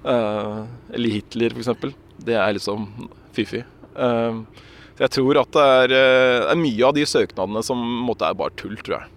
[0.04, 0.60] Eh,
[0.98, 1.96] eller Hitler, f.eks.
[2.24, 2.86] Det er liksom
[3.34, 3.64] fy-fy.
[3.94, 4.44] Eh,
[5.00, 8.54] jeg tror at det er, eh, er mye av de søknadene som måtte, er bare
[8.58, 9.13] tull, tror jeg.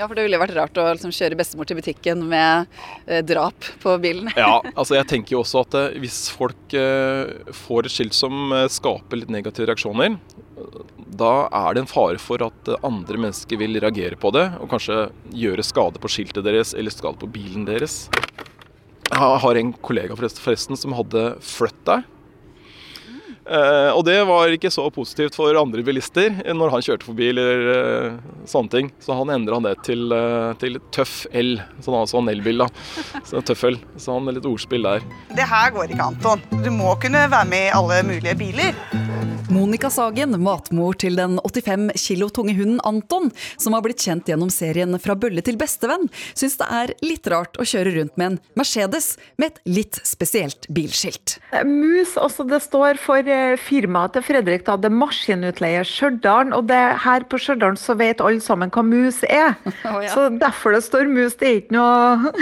[0.00, 0.08] Ja.
[0.08, 2.70] For det ville vært rart å liksom, kjøre bestemor til butikken med
[3.04, 4.30] eh, drap på bilen.
[4.38, 7.34] Ja, altså jeg tenker jo også at eh, hvis folk eh,
[7.66, 10.16] får et skilt som eh, skaper litt negative reaksjoner,
[11.20, 15.10] da er det en fare for at andre mennesker vil reagere på det, og kanskje
[15.36, 18.06] gjøre skade på skiltet deres eller skade på bilen deres.
[19.10, 22.06] Jeg har en kollega forresten, som hadde flytt der.
[23.50, 27.70] Eh, og det var ikke så positivt for andre bilister når han kjørte forbi eller
[27.74, 28.18] eh,
[28.50, 28.90] sånne ting.
[29.02, 32.62] Så han endra det til, eh, til tøff L, sånn altså en elbil.
[32.62, 32.70] da.
[33.26, 33.80] Så tøffel.
[33.98, 35.06] Så han er litt ordspill der.
[35.34, 36.62] Det her går ikke, Anton.
[36.62, 38.76] Du må kunne være med i alle mulige biler.
[39.50, 44.50] Monica Sagen, matmor til den 85 kilo tunge hunden Anton, som har blitt kjent gjennom
[44.54, 46.06] serien Fra bølle til bestevenn,
[46.38, 50.68] syns det er litt rart å kjøre rundt med en Mercedes med et litt spesielt
[50.70, 51.40] bilskilt.
[51.66, 53.26] Mus, også det står for
[53.60, 56.52] firmaet til Fredrik, da, det maskinutleier maskinutleie Stjørdal.
[56.56, 59.56] Og det, her på Stjørdal så vet alle sammen hva mus er.
[59.84, 60.10] ja.
[60.12, 62.32] Så derfor det står mus, det er ikke noe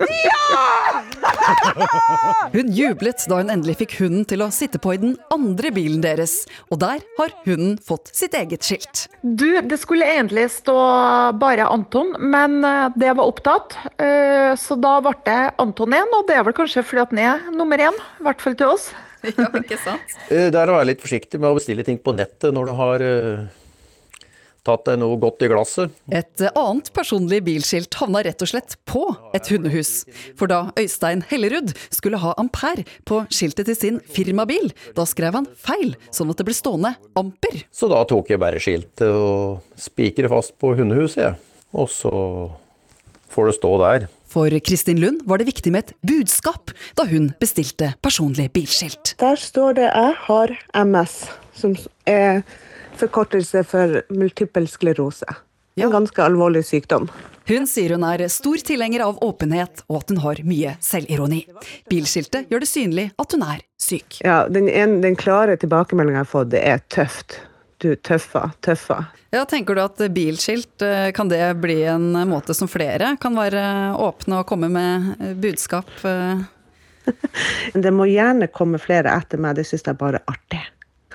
[0.10, 1.00] Ja!
[2.54, 6.00] Hun jublet da hun endelig fikk hunden til å sitte på i den andre bilen
[6.02, 9.04] deres, og der har hunden fått sitt eget skilt.
[9.22, 10.76] Du, det skulle egentlig stå
[11.40, 13.76] bare Anton, men eh, det var opptatt.
[14.00, 17.22] Eh, Så da ble det Anton 1, og det er vel kanskje fordi at han
[17.22, 18.90] er nummer én, i hvert fall til oss.
[19.36, 20.18] Ja, ikke sant?
[20.30, 22.72] Eh, Det er å være litt forsiktig med å bestille ting på nettet når du
[22.78, 23.42] har eh,
[24.66, 25.92] tatt deg noe godt i glasset.
[26.12, 29.02] Et annet personlig bilskilt havna rett og slett på
[29.36, 29.92] et hundehus.
[30.36, 35.48] For da Øystein Hellerud skulle ha ampere på skiltet til sin firmabil, da skrev han
[35.56, 37.62] feil, sånn at det ble stående amper.
[37.72, 41.40] Så da tok jeg bare skiltet og spikret fast på hundehuset, jeg.
[41.80, 42.10] Og så
[43.30, 44.08] får det stå der.
[44.30, 49.16] For Kristin Lund var det viktig med et budskap da hun bestilte personlig bilskilt.
[49.18, 51.74] Der står det 'Jeg har MS', som
[52.06, 52.42] er
[52.94, 55.26] forkortelse for multiple sklerose.
[55.76, 57.08] En ganske alvorlig sykdom.
[57.48, 61.46] Hun sier hun er stor tilhenger av åpenhet, og at hun har mye selvironi.
[61.90, 64.20] Bilskiltet gjør det synlig at hun er syk.
[64.22, 67.40] Ja, den, en, den klare tilbakemeldinga jeg har fått, det er tøft.
[67.80, 68.98] Du, tøffa, tøffa.
[69.32, 73.62] Ja, Tenker du at bilskilt, eh, kan det bli en måte som flere kan være
[73.96, 75.88] åpne og komme med eh, budskap?
[76.04, 76.42] eh?
[77.72, 80.60] Det må gjerne komme flere etter meg, det syns jeg bare er artig.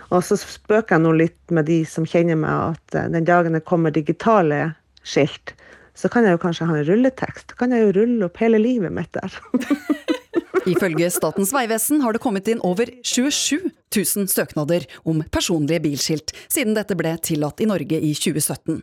[0.10, 3.66] Og så spøker jeg nå litt med de som kjenner meg, at den dagen det
[3.70, 4.72] kommer digitale
[5.06, 5.54] skilt,
[5.96, 7.52] så kan jeg jo kanskje ha en rulletekst.
[7.54, 9.38] Da kan jeg jo rulle opp hele livet mitt der.
[10.66, 16.74] Ifølge Statens vegvesen har det kommet inn over 27 000 søknader om personlige bilskilt siden
[16.74, 18.80] dette ble tillatt i Norge i 2017.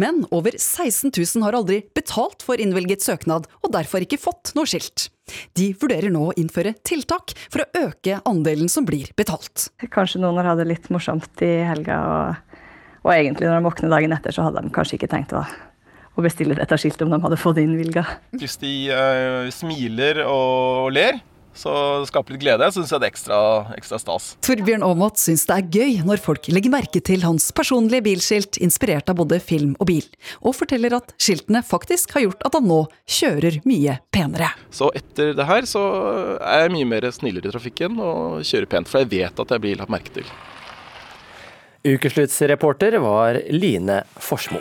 [0.00, 4.64] Men over 16 000 har aldri betalt for innvilget søknad, og derfor ikke fått noe
[4.70, 5.10] skilt.
[5.58, 9.68] De vurderer nå å innføre tiltak for å øke andelen som blir betalt.
[9.92, 12.60] Kanskje noen har hatt det litt morsomt i helga, og,
[13.04, 15.44] og egentlig når de våkner dagen etter, så hadde de kanskje ikke tenkt å,
[16.16, 18.06] å bestille dette skiltet om de hadde fått det innvilga.
[18.36, 21.20] Hvis de uh, smiler og ler,
[21.56, 23.38] så det skaper litt glede, syns jeg det er ekstra,
[23.76, 24.28] ekstra stas.
[24.44, 29.08] Torbjørn Aamodt syns det er gøy når folk legger merke til hans personlige bilskilt inspirert
[29.12, 30.06] av både film og bil,
[30.44, 32.82] og forteller at skiltene faktisk har gjort at han nå
[33.18, 34.52] kjører mye penere.
[34.68, 35.84] Så etter det her så
[36.44, 39.64] er jeg mye mer snillere i trafikken og kjører pent, for jeg vet at jeg
[39.64, 40.28] blir lagt merke til.
[41.86, 44.60] Ukesluttsreporter var Line Forsmo.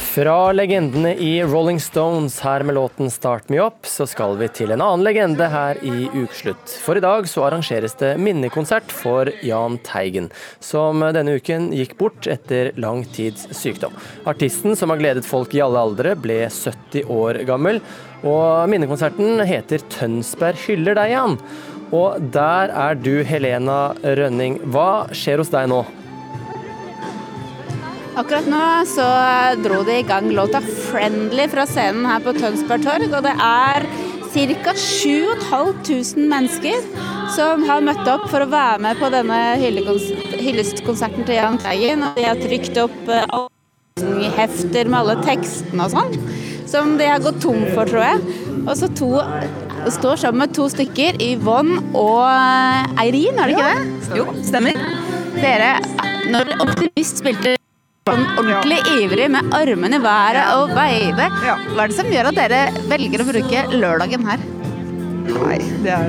[0.00, 4.72] Fra legendene i Rolling Stones her med låten 'Start Me Up', så skal vi til
[4.72, 6.72] en annen legende her i Ukeslutt.
[6.82, 12.26] For i dag så arrangeres det minnekonsert for Jahn Teigen, som denne uken gikk bort
[12.26, 13.92] etter lang tids sykdom.
[14.26, 17.80] Artisten som har gledet folk i alle aldre, ble 70 år gammel,
[18.24, 21.38] og minnekonserten heter 'Tønsberg hyller deg', Jan.
[21.92, 24.60] Og der er du, Helena Rønning.
[24.64, 25.84] Hva skjer hos deg nå?
[28.18, 29.06] Akkurat nå så
[29.62, 33.14] dro de i gang låta 'Friendly' fra scenen her på Tønsberg torg.
[33.14, 33.86] Og det er
[34.30, 34.74] ca.
[34.74, 36.82] 7500 mennesker
[37.34, 42.04] som har møtt opp for å være med på denne hyllestkonserten til Jahn Teigen.
[42.16, 46.18] De har trykt opp eh, hefter med alle tekstene og sånn,
[46.70, 48.40] som de har gått tom for, tror jeg.
[48.66, 49.12] Og så to
[49.90, 54.20] står sammen med to stykker, Yvonne og eh, Eirin, er det ikke det?
[54.20, 54.84] Jo, stemmer.
[55.40, 55.72] Dere,
[56.30, 57.59] når Optimist spilte
[58.08, 61.28] sånn ordentlig ivrig med armene i været og veide,
[61.74, 64.46] hva er det som gjør at dere velger å bruke lørdagen her?
[65.30, 66.08] Nei, det er,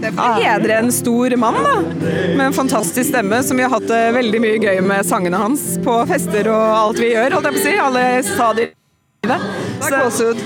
[0.00, 3.66] det er for å hedre en stor mann da, med en fantastisk stemme, som vi
[3.66, 7.36] har hatt det veldig mye gøy med sangene hans på fester og alt vi gjør,
[7.36, 7.74] holdt jeg på å si.
[7.82, 9.50] Alle stadier i livet.
[9.82, 10.42] Det er gåsehud.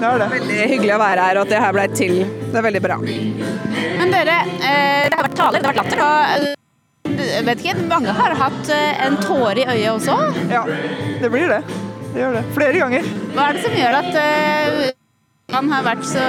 [0.00, 0.30] Det er det.
[0.36, 2.16] Veldig hyggelig å være her, og at det her ble til.
[2.46, 3.00] Det er veldig bra.
[3.02, 6.06] Men dere, eh, det har vært taler, det har vært latter.
[6.06, 6.59] og eh,
[7.24, 10.16] jeg vet ikke, Mange har hatt eh, en tåre i øyet også?
[10.52, 10.64] Ja,
[11.20, 11.60] det blir det.
[12.10, 12.44] Det gjør det.
[12.56, 13.10] Flere ganger.
[13.36, 14.80] Hva er det som gjør at uh,
[15.54, 16.24] han har vært så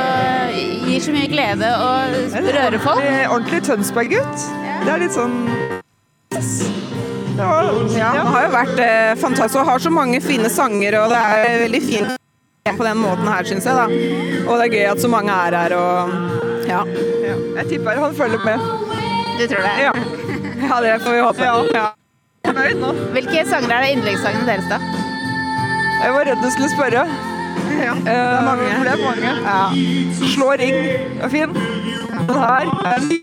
[0.86, 3.06] gir så mye glede og rører folk?
[3.32, 4.50] Ordentlig Tønsberg-gutt.
[4.82, 5.36] Det er litt sånn
[7.38, 11.22] ja, Han har jo vært eh, fantastisk og har så mange fine sanger, og det
[11.22, 12.18] er veldig fint
[12.78, 13.76] på den måten her, syns jeg.
[13.78, 13.88] da.
[14.46, 16.16] Og det er gøy at så mange er her og
[16.70, 16.84] ja.
[17.26, 17.38] ja.
[17.62, 18.68] Jeg tipper han følger med.
[19.40, 19.76] Du tror det?
[19.82, 19.94] Ja,
[20.70, 21.44] ja det får vi håpe.
[21.44, 21.66] Ja.
[21.74, 21.88] Ja.
[23.14, 24.80] Hvilke sanger er det yndlingssangene deres, da?
[26.02, 27.06] Jeg var redd du skulle spørre.
[27.82, 28.70] Ja, det er mange.
[28.70, 29.34] Uh, det er mange.
[29.46, 29.60] Ja.
[30.34, 30.76] Slå ring
[31.22, 31.54] er fin.
[32.28, 33.22] Den her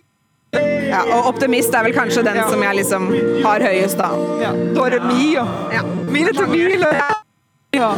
[0.88, 3.08] ja, og Optimist er vel kanskje den som jeg liksom
[3.44, 4.08] har høyest, da.
[4.40, 4.52] Ja.
[4.76, 5.82] Dore Mi og ja.
[6.08, 6.86] Mine til mil
[7.76, 7.90] ja.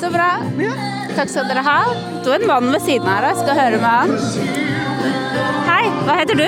[0.00, 0.28] Så bra.
[1.16, 1.78] Takk skal dere ha.
[2.24, 4.61] Det er en mann ved siden av her, jeg skal høre med han.
[5.66, 6.46] Hei, hva heter du?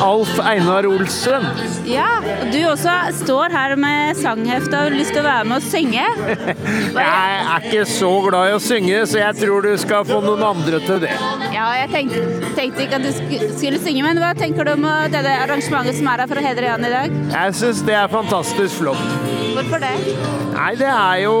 [0.00, 1.44] Alf Einar Olsen.
[1.88, 5.56] Ja, og du også står her med sanghefte og har lyst til å være med
[5.58, 6.04] og synge.
[7.00, 10.42] Jeg er ikke så glad i å synge, så jeg tror du skal få noen
[10.46, 11.12] andre til det.
[11.50, 12.22] Ja, jeg tenkte,
[12.56, 13.10] tenkte ikke at du
[13.56, 16.68] skulle synge, men hva tenker du om dette arrangementet som er her for å hedre
[16.68, 17.16] Jan i dag?
[17.34, 19.06] Jeg syns det er fantastisk flott.
[19.56, 19.94] Hvorfor det?
[20.54, 21.36] Nei, det er jo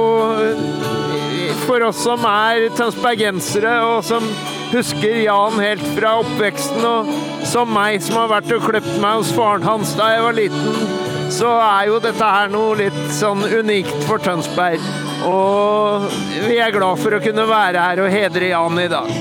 [1.66, 4.26] for oss som er tønsbergensere, og som
[4.72, 9.32] husker Jan helt fra oppveksten, og som meg som har vært og kløpt meg hos
[9.36, 10.96] faren hans da jeg var liten,
[11.30, 14.82] så er jo dette her noe litt sånn unikt for Tønsberg.
[15.28, 16.08] Og
[16.48, 19.14] vi er glad for å kunne være her og hedre Jan i dag.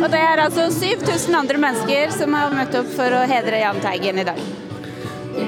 [0.00, 3.82] Og det er altså 7000 andre mennesker som har møtt opp for å hedre Jahn
[3.84, 4.40] Teigen i dag.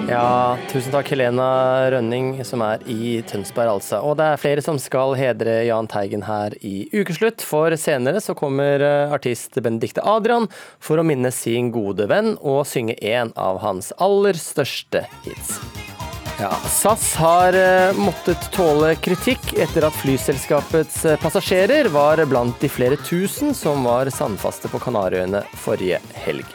[0.08, 1.46] Ja, tusen takk Helena
[1.92, 4.00] Rønning, som er i Tønsberg, altså.
[4.04, 8.34] Og det er flere som skal hedre Jahn Teigen her i ukeslutt, for senere så
[8.36, 10.48] kommer eh, artist Benedicte Adrian
[10.82, 15.56] for å minne sin gode venn og synge en av hans aller største hits.
[16.40, 22.72] Ja, SAS har eh, måttet tåle kritikk etter at flyselskapets eh, passasjerer var blant de
[22.72, 26.48] flere tusen som var sandfaste på Kanariøyene forrige helg.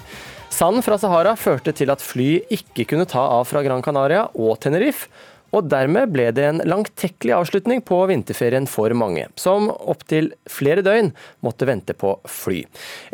[0.49, 4.55] Sanden fra Sahara førte til at fly ikke kunne ta av fra Gran Canaria og
[4.63, 5.09] Tenerife,
[5.55, 11.13] og dermed ble det en langtekkelig avslutning på vinterferien for mange, som opptil flere døgn
[11.45, 12.63] måtte vente på fly.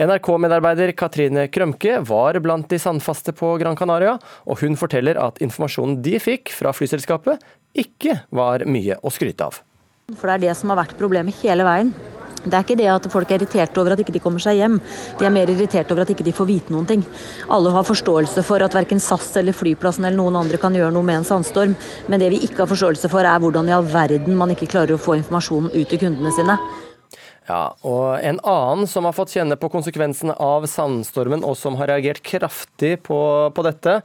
[0.02, 4.16] NRK-medarbeider Katrine Krømke var blant de sandfaste på Gran Canaria,
[4.50, 7.44] og hun forteller at informasjonen de fikk fra flyselskapet
[7.78, 9.62] ikke var mye å skryte av.
[10.18, 11.94] For det er det som har vært problemet hele veien.
[12.44, 14.80] Det er ikke det at folk er irriterte over at ikke de kommer seg hjem.
[15.20, 17.06] De er mer irritert over at ikke de får vite noen ting.
[17.54, 21.08] Alle har forståelse for at verken SAS eller flyplassen eller noen andre kan gjøre noe
[21.08, 21.76] med en sandstorm,
[22.08, 24.98] men det vi ikke har forståelse for er hvordan i all verden man ikke klarer
[24.98, 26.60] å få informasjonen ut til kundene sine.
[27.44, 31.92] Ja, og En annen som har fått kjenne på konsekvensene av sandstormen, og som har
[31.92, 33.20] reagert kraftig på,
[33.52, 33.98] på dette,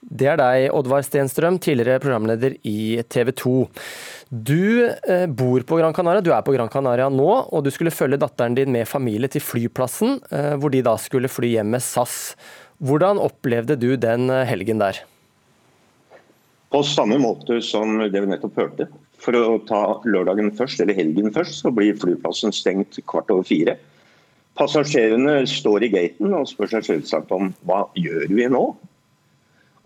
[0.00, 3.54] det er deg, Oddvar Stenstrøm, tidligere programleder i TV 2.
[4.30, 7.92] Du eh, bor på Gran Canaria, du er på Gran Canaria nå, og du skulle
[7.92, 11.84] følge datteren din med familie til flyplassen, eh, hvor de da skulle fly hjem med
[11.84, 12.36] SAS.
[12.80, 15.02] Hvordan opplevde du den eh, helgen der?
[16.72, 18.88] På samme måte som det vi nettopp hørte.
[19.26, 23.74] For å ta lørdagen først, eller helgen først, så blir flyplassen stengt kvart over fire.
[24.56, 28.62] Passasjerene står i gaten og spør seg selvsagt om hva gjør vi nå?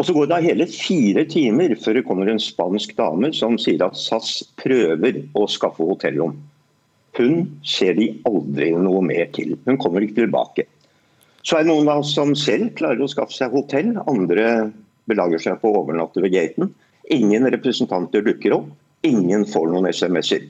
[0.01, 3.83] Og Så går det hele fire timer før det kommer en spansk dame som sier
[3.85, 6.39] at SAS prøver å skaffe hotellrom.
[7.19, 9.57] Hun ser de aldri noe mer til.
[9.67, 10.65] Hun kommer ikke tilbake.
[11.43, 13.93] Så er det noen av oss som selv klarer å skaffe seg hotell.
[14.09, 14.71] Andre
[15.11, 16.73] belager seg på å overnatte ved gaten.
[17.13, 18.71] Ingen representanter dukker opp.
[19.07, 20.49] Ingen får noen SMS-er.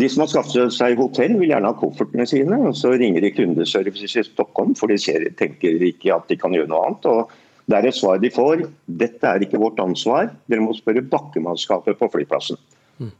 [0.00, 2.58] De som har skaffet seg hotell, vil gjerne ha koffertene sine.
[2.68, 6.52] og Så ringer de kundeservice i Stockholm, for de ser, tenker ikke at de kan
[6.56, 7.06] gjøre noe annet.
[7.06, 7.32] og
[7.70, 8.66] det er svar de får.
[8.86, 12.58] Dette er ikke vårt ansvar, dere må spørre bakkemannskapet på flyplassen.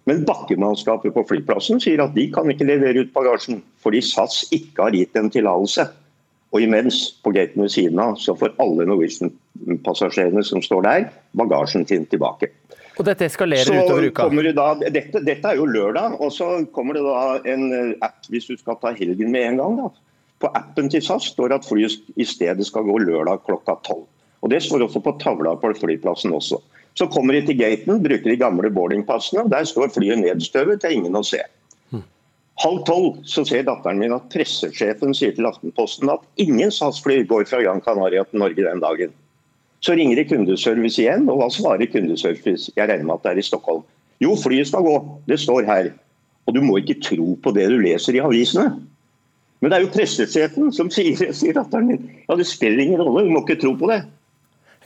[0.07, 4.85] Men bakkemannskapet på flyplassen sier at de kan ikke levere ut bagasjen fordi SAS ikke
[4.85, 5.89] har gitt en tillatelse.
[6.53, 11.07] Og imens, på gaten ved siden av, så får alle Norwegian-passasjerene som står der,
[11.39, 12.51] bagasjen sin tilbake.
[12.99, 14.29] Og dette eskalerer Så utover uka.
[14.29, 18.29] det da, dette, dette er jo lørdag, og så kommer det da en eh, app
[18.29, 19.79] hvis du skal ta helgen med en gang.
[19.81, 19.89] da.
[20.43, 24.05] På appen til SAS står det at flyet i stedet skal gå lørdag klokka tolv.
[24.43, 26.59] Og Det står også på tavla på flyplassen også.
[26.99, 29.47] Så kommer de til gaten, bruker de gamle boardingpassene.
[29.49, 31.41] Der står flyet nedstøvet, det er ingen å se.
[32.61, 37.47] Halv tolv så ser datteren min at pressesjefen sier til Aftenposten at ingen SAS-fly går
[37.49, 39.15] fra Gran Canaria til Norge den dagen.
[39.83, 42.71] Så ringer de kundeservice igjen, og hva svarer kundeservice?
[42.77, 43.83] Jeg regner med at det er i Stockholm.
[44.23, 44.97] Jo, flyet skal gå.
[45.27, 45.91] Det står her.
[46.47, 48.69] Og du må ikke tro på det du leser i avisene.
[49.63, 53.27] Men det er jo pressesjefen som sier, sier datteren min ja, det spiller ingen rolle,
[53.27, 54.03] du må ikke tro på det.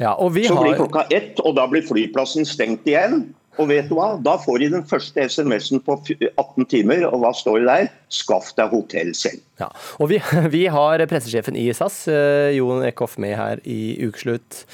[0.00, 0.80] Ja, vi Så blir har...
[0.82, 3.30] klokka ett, og da blir flyplassen stengt igjen.
[3.56, 4.14] Og vet du hva?
[4.20, 7.90] Da får de den første SMS-en på 18 timer, og hva står det der?
[8.12, 9.42] Skaff deg hotell selv.
[9.60, 10.20] Ja, og vi,
[10.56, 14.64] vi har pressesjefen i SAS, eh, Jon Eckhoff, med her i Ukeslutt.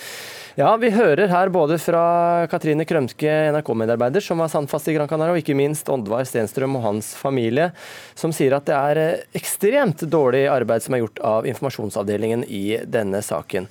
[0.58, 5.32] Ja, Vi hører her både fra Katrine Krømske, NRK-medarbeider, som var sandfast i Gran Canaria,
[5.32, 7.70] og ikke minst Oddvar Stenstrøm og hans familie,
[8.18, 12.82] som sier at det er eh, ekstremt dårlig arbeid som er gjort av informasjonsavdelingen i
[12.84, 13.70] denne saken.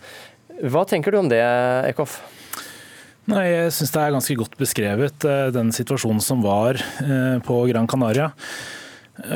[0.62, 1.43] Hva tenker du om det,
[1.91, 2.20] Eckhoff?
[3.30, 7.60] Nei, Jeg syns det er ganske godt beskrevet, eh, den situasjonen som var eh, på
[7.70, 8.32] Gran Canaria.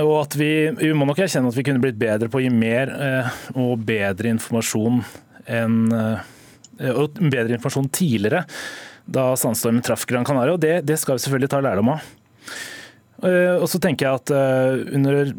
[0.01, 2.49] Og at vi, vi må nok erkjenne at vi kunne blitt bedre på å gi
[2.49, 5.03] mer eh, og bedre informasjon
[5.45, 8.41] enn og bedre informasjon tidligere,
[9.07, 10.57] da sandstormen traff Gran Canaria.
[10.57, 12.07] og Det, det skal vi selvfølgelig ta lærdom av.
[13.61, 14.33] Og så tenker jeg at
[14.97, 15.31] under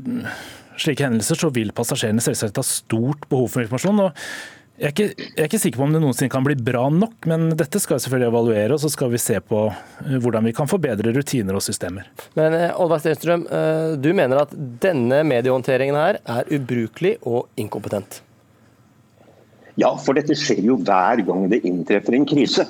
[0.80, 4.00] slike hendelser så vil passasjerene selvsagt ha stort behov for informasjon.
[4.06, 6.82] og jeg er, ikke, jeg er ikke sikker på om det noensinne kan bli bra
[6.92, 10.44] nok, men dette skal vi selvfølgelig evaluere, og så skal vi se på eh, hvordan
[10.44, 12.10] vi kan forbedre rutiner og systemer.
[12.36, 14.52] Men eh, Oddvar Stenstrøm, eh, du mener at
[14.82, 18.20] denne mediehåndteringen her er ubrukelig og inkompetent?
[19.80, 22.68] Ja, for dette skjer jo hver gang det inntreffer en krise.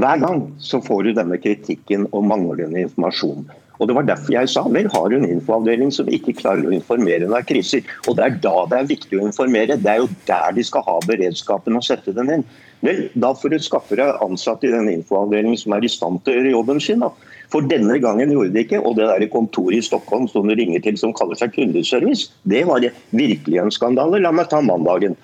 [0.00, 3.44] Hver gang så får du denne kritikken og manglende informasjon.
[3.80, 6.74] Og Det var derfor jeg sa vel har du en infoavdeling som ikke klarer å
[6.74, 7.94] informere når det er kriser.
[8.06, 9.78] Og Det er da det er viktig å informere.
[9.80, 12.44] Det er jo der de skal ha beredskapen og sette den inn.
[12.84, 16.34] Vel, Da får du skaffe deg ansatte i den infoavdelingen som er i stand til
[16.34, 17.00] å gjøre jobben sin.
[17.00, 17.10] da.
[17.50, 20.80] For denne gangen gjorde de ikke, og det der kontoret i Stockholm som du ringer
[20.82, 24.20] til som kaller seg kundeservice, det var virkelig en skandale.
[24.20, 25.16] La meg ta mandagen.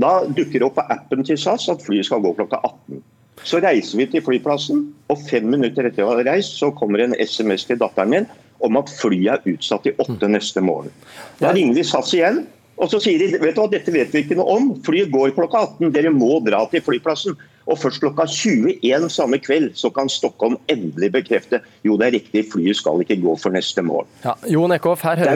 [0.00, 3.02] Da dukker det opp på appen til SAS at flyet skal gå klokka 18.
[3.42, 7.16] Så reiser vi til flyplassen, og fem minutter etter å ha reist, så kommer en
[7.18, 8.28] SMS til datteren min
[8.64, 10.92] om at flyet er utsatt til åtte neste morgen.
[11.40, 12.44] Da ringer vi SAS igjen,
[12.80, 14.70] og så sier de vet du hva, dette vet vi ikke noe om.
[14.86, 17.36] Flyet går klokka 18, dere må dra til flyplassen.
[17.70, 22.42] Og først klokka 21 samme kveld så kan Stockholm endelig bekrefte jo det er riktig,
[22.52, 24.10] flyet skal ikke gå for neste morgen.
[24.24, 25.30] Ja, Jon Eckhoff, her Det er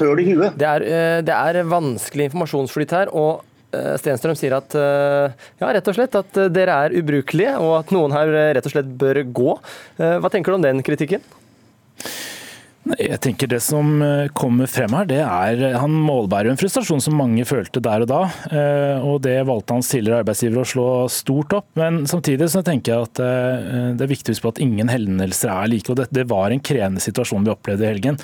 [0.00, 0.58] hører vi det huet.
[0.58, 3.14] det er, eh, det er vanskelig informasjonsflyt her.
[3.14, 3.44] og
[4.00, 7.94] Stenstrøm sier at eh, ja, rett og slett at eh, dere er ubrukelige, og at
[7.94, 9.54] noen her eh, rett og slett bør gå.
[10.00, 11.22] Eh, Hva tenker du om den kritikken?
[12.96, 17.18] Jeg tenker Det som eh, kommer frem her, det er Han målbærer en frustrasjon som
[17.18, 18.20] mange følte der og da.
[18.50, 21.68] eh, og Det valgte hans tidligere arbeidsgiver å slå stort opp.
[21.78, 24.90] Men samtidig så tenker jeg at eh, det er viktig å huske på at ingen
[24.90, 25.92] hendelser er like.
[25.92, 28.18] og det var en krevende situasjon vi opplevde i helgen.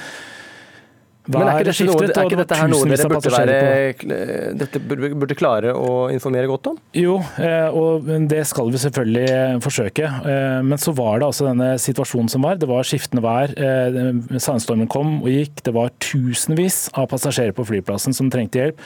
[1.26, 4.80] Men er ikke dette, noe, er ikke det dette her noe dere burde, være, dette
[4.86, 6.76] burde, klare å informere godt om?
[6.96, 10.06] Jo, eh, og det skal vi selvfølgelig eh, forsøke.
[10.22, 12.60] Eh, Men så var det altså denne situasjonen som var.
[12.62, 13.52] Det var skiftende vær.
[13.58, 15.62] eh, Sandstormen kom og gikk.
[15.66, 18.78] Det var tusenvis av passasjerer på flyplassen som trengte hjelp.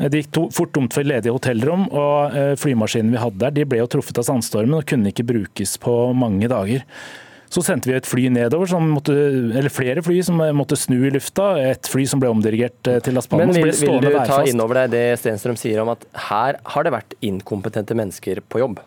[0.00, 3.50] Eh, Det gikk to, fort tomt for ledige hotellrom, og eh, flymaskinene vi hadde der,
[3.56, 6.84] de ble jo truffet av sandstormen og kunne ikke brukes på mange dager.
[7.50, 9.14] Så sendte vi et fly nedover, som måtte,
[9.58, 11.52] eller flere fly som måtte snu i lufta.
[11.72, 14.62] Et fly som ble omdirigert eh, til Las Men vil, vil du ta innover inn
[14.62, 18.78] over deg det Stenstrøm sier om at her har det vært inkompetente mennesker på jobb?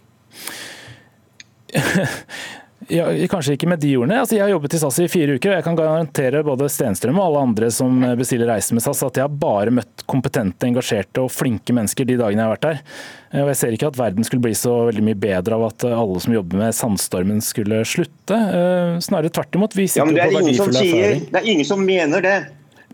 [2.91, 4.19] Ja, kanskje ikke med de ordene.
[4.23, 7.19] Altså, jeg har jobbet i SAS i fire uker, og jeg kan garantere både Stenstrøm
[7.19, 11.23] og alle andre som bestiller reiser med SAS, at jeg har bare møtt kompetente, engasjerte
[11.23, 12.81] og flinke mennesker de dagene jeg har vært der.
[13.43, 16.19] Og jeg ser ikke at verden skulle bli så veldig mye bedre av at alle
[16.21, 18.35] som jobber med sandstormen skulle slutte.
[18.37, 19.77] Eh, Snarere tvert imot.
[19.77, 21.25] Vi sitter ja, på verdifull erfaring.
[21.31, 22.35] det er ingen som mener det.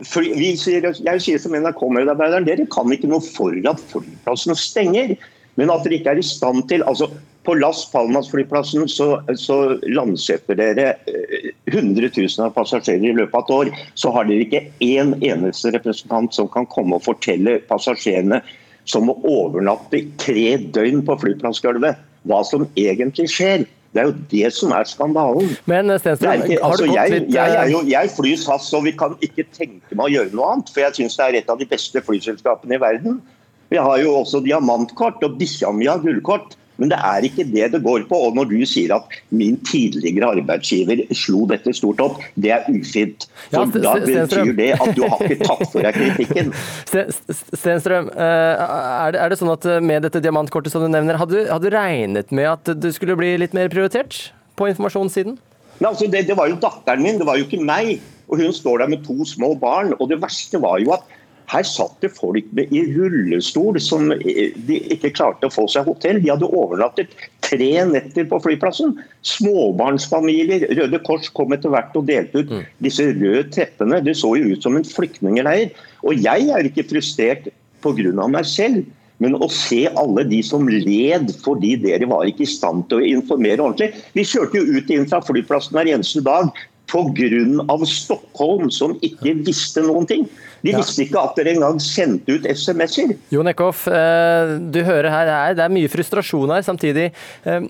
[0.08, 5.18] For vi sier, jeg sier som NRK-medarbeideren, dere kan ikke noe for at flyplassene stenger.
[5.60, 7.10] Men at dere ikke er i stand til altså
[7.48, 9.56] På Las Palmas-flyplassen så, så
[9.88, 13.72] landsetter dere eh, 100 000 av passasjerer i løpet av et år.
[13.98, 18.42] Så har dere ikke én eneste representant som kan komme og fortelle passasjerene
[18.90, 20.46] som må overnatte tre
[20.76, 23.66] døgn på flyplassgulvet, hva som egentlig skjer.
[23.94, 25.50] Det er jo det som er skandalen.
[25.70, 28.40] Men eh, Stenstrøm, ikke, har altså, du gått jeg, litt jeg, jeg, jeg, jeg flyr
[28.44, 30.70] SAS, og vi kan ikke tenke meg å gjøre noe annet.
[30.76, 33.22] For jeg syns det er et av de beste flyselskapene i verden.
[33.70, 36.56] Vi har jo også diamantkort, og bikkja mi har gullkort.
[36.80, 38.18] Men det er ikke det det går på.
[38.30, 43.28] Og når du sier at min tidligere arbeidsgiver slo dette stort opp, det er ufint.
[43.52, 46.54] Ja, da betyr det at du har ikke tatt for deg kritikken.
[47.60, 51.20] Stenstrøm, eh, er det, er det sånn at eh, med dette diamantkortet som du nevner,
[51.20, 55.36] hadde du, hadde du regnet med at du skulle bli litt mer prioritert på informasjonssiden?
[55.80, 58.00] Nei, altså, det, det var jo datteren min, det var jo ikke meg.
[58.30, 59.96] Og hun står der med to små barn.
[59.98, 61.19] Og det verste var jo at
[61.50, 65.88] her satt det folk med, i rullestol som eh, de ikke klarte å få seg
[65.90, 66.22] hotell.
[66.22, 68.94] De hadde overnattet tre netter på flyplassen.
[69.26, 70.68] Småbarnsfamilier.
[70.78, 72.54] Røde Kors kom etter hvert og delte ut
[72.86, 74.02] disse røde teppene.
[74.06, 75.74] Det så jo ut som en flyktningleir.
[76.06, 77.50] Og jeg er ikke frustrert
[77.84, 78.28] pga.
[78.28, 78.86] meg selv.
[79.20, 83.10] Men å se alle de som led fordi dere var ikke i stand til å
[83.18, 83.92] informere ordentlig.
[84.16, 86.54] Vi kjørte jo ut inn fra flyplassen hver eneste dag
[86.90, 87.80] pga.
[87.90, 90.28] Stockholm, som ikke visste noen ting.
[90.66, 93.16] De visste ikke at dere engang sendte ut SMS-er.
[93.34, 97.12] Jon Eckhoff, eh, du hører her, det er, det er mye frustrasjon her samtidig.
[97.48, 97.70] Eh,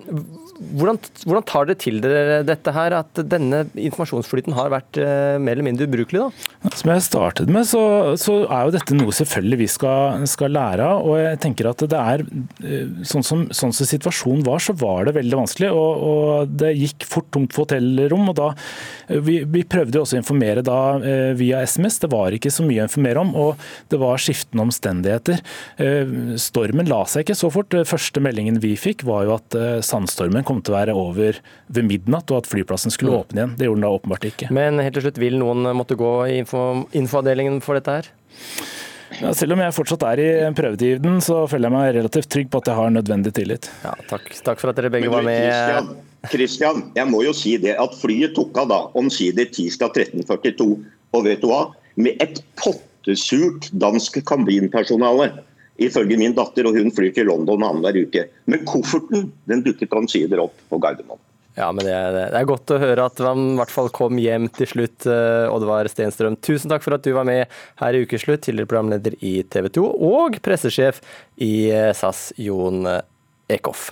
[0.60, 5.56] Hvordan, hvordan tar dere til dere dette her, at denne informasjonsflyten har vært eh, mer
[5.56, 6.26] eller mindre ubrukelig?
[6.26, 6.72] da?
[6.76, 7.80] Som jeg startet med, så,
[8.20, 11.08] så er jo dette noe selvfølgelig vi skal, skal lære av.
[11.08, 12.26] Og jeg tenker at det er
[13.08, 15.72] sånn som, sånn som situasjonen var, så var det veldig vanskelig.
[15.72, 18.28] Og, og det gikk fort tomt på hotellrom.
[18.34, 18.52] og da,
[19.10, 22.00] vi, vi prøvde også å informere da eh, via SMS.
[22.04, 25.44] Det var ikke så mye å informere om, og det var skiftende omstendigheter.
[25.82, 27.76] Eh, Stormen la seg ikke så fort.
[27.90, 31.90] Første meldingen vi fikk var jo at eh, sandstormen kom til å være over ved
[31.90, 33.56] midnatt, og at flyplassen skulle åpne igjen.
[33.60, 34.52] Det gjorde den da åpenbart ikke.
[34.56, 38.14] Men helt til slutt, vil noen måtte gå i info, infoavdelingen for dette her?
[39.20, 42.62] Ja, selv om jeg fortsatt er i prøvetiden, så føler jeg meg relativt trygg på
[42.62, 43.72] at jeg har nødvendig tillit.
[43.84, 44.30] Ja, takk.
[44.46, 45.98] takk for at dere begge var med.
[46.28, 50.68] Christian, jeg må jo si det at flyet tok av da omsider tirsdag 13.42.
[51.16, 51.70] Og vet du hva?
[52.00, 55.32] Med et pottesurt dansk kabinpersonale.
[55.80, 58.26] Ifølge min datter, og hun flyr til London annenhver uke.
[58.52, 61.22] Men kofferten den dukket omsider opp på Gardermoen.
[61.60, 64.20] Ja, men det er, det er godt å høre at man i hvert fall kom
[64.22, 66.38] hjem til slutt, eh, Oddvar Stenstrøm.
[66.46, 67.52] Tusen takk for at du var med
[67.82, 71.02] her i Ukeslutt, tidligere programleder i TV 2 og pressesjef
[71.44, 72.86] i eh, SAS, Jon
[73.50, 73.90] Eckhoff.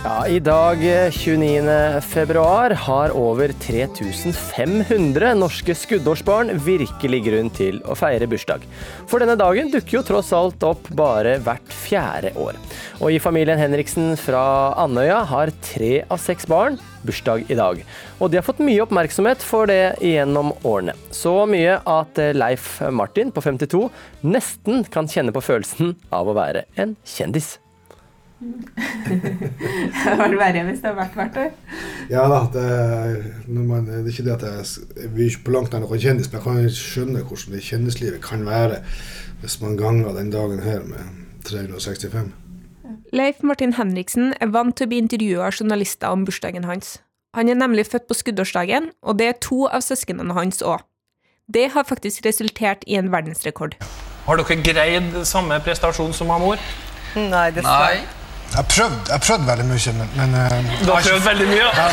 [0.00, 2.00] Ja, I dag, eh, 29.
[2.00, 8.64] februar, har over 3500 norske skuddårsbarn virkelig grunn til å feire bursdag.
[9.04, 12.56] For denne dagen dukker jo tross alt opp bare hvert fjerde år.
[13.02, 17.84] Og i familien Henriksen fra Andøya har tre av seks barn bursdag i dag.
[18.22, 20.96] Og de har fått mye oppmerksomhet for det gjennom årene.
[21.12, 23.90] Så mye at eh, Leif Martin på 52
[24.24, 27.58] nesten kan kjenne på følelsen av å være en kjendis.
[28.40, 31.50] Det hadde vært verre hvis det hadde vært hvert år.
[32.10, 32.68] Ja da, det,
[33.46, 36.30] når man, det er ikke det at jeg, vil ikke på langt nær noen kjendis,
[36.32, 38.80] men jeg kan skjønne hvordan det kjendislivet kan være
[39.42, 41.04] hvis man ganger den dagen her med
[41.48, 42.32] 365.
[43.12, 46.98] Leif Martin Henriksen er vant til å bli intervjua av journalister om bursdagen hans.
[47.36, 50.82] Han er nemlig født på skuddårsdagen, og det er to av søsknene hans òg.
[51.50, 53.76] Det har faktisk resultert i en verdensrekord.
[54.26, 56.62] Har dere greid samme prestasjon som mor?
[57.18, 58.19] Nei, dessverre.
[58.50, 61.84] Jeg prøvde, prøvd, veldig mye, men, men eh, Du har prøvd veldig mye, ja.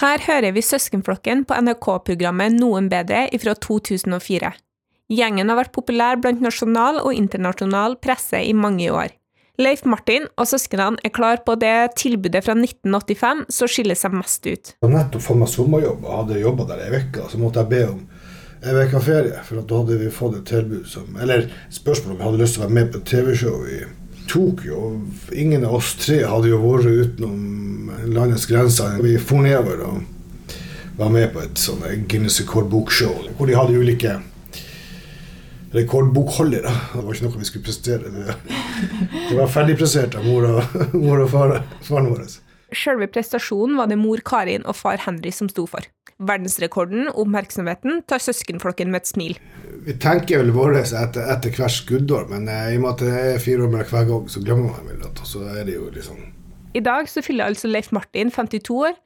[0.00, 4.50] Her hører vi søskenflokken på NRK-programmet Noen bedre fra 2004.
[5.10, 9.14] Gjengen har vært populær blant nasjonal og internasjonal presse i mange år.
[9.60, 14.46] Leif Martin og søsknene er klar på det tilbudet fra 1985 som skiller seg mest
[14.46, 14.72] ut.
[14.72, 17.26] Jeg hadde nettopp fått meg sommerjobb og hadde jobba der ei uke.
[17.30, 18.02] Så måtte jeg be om
[18.60, 22.18] ei uke ferie, for at da hadde vi fått et tilbud som Eller spørsmål om
[22.18, 23.80] jeg hadde lyst til å være med på et TV-show i
[24.30, 25.00] Tokyo.
[25.32, 29.00] Ingen av oss tre hadde jo vært utenom landets grenser.
[29.02, 30.02] Vi for nedover og
[31.00, 34.18] var med på et sånn Guinness rekordbokshow hvor de hadde ulike
[35.74, 36.70] rekordbokholdere.
[36.92, 38.12] Det var ikke noe vi skulle prestere.
[38.14, 41.56] Det, var ferdigprestert av mor og, mor og far,
[41.86, 42.24] faren vår.
[42.76, 45.86] Selve prestasjonen var det mor Karin og far Henry som sto for.
[46.20, 49.38] Verdensrekorden, oppmerksomheten, tar søskenflokken med et smil.
[49.86, 53.14] Vi tenker vel våre etter, etter hvert skuddår, men eh, i og med at det
[53.20, 55.88] er fire år med hver gang, så glemmer man vel at så er det jo
[55.94, 56.20] liksom
[56.76, 58.98] I dag så fyller altså Leif Martin 52 år,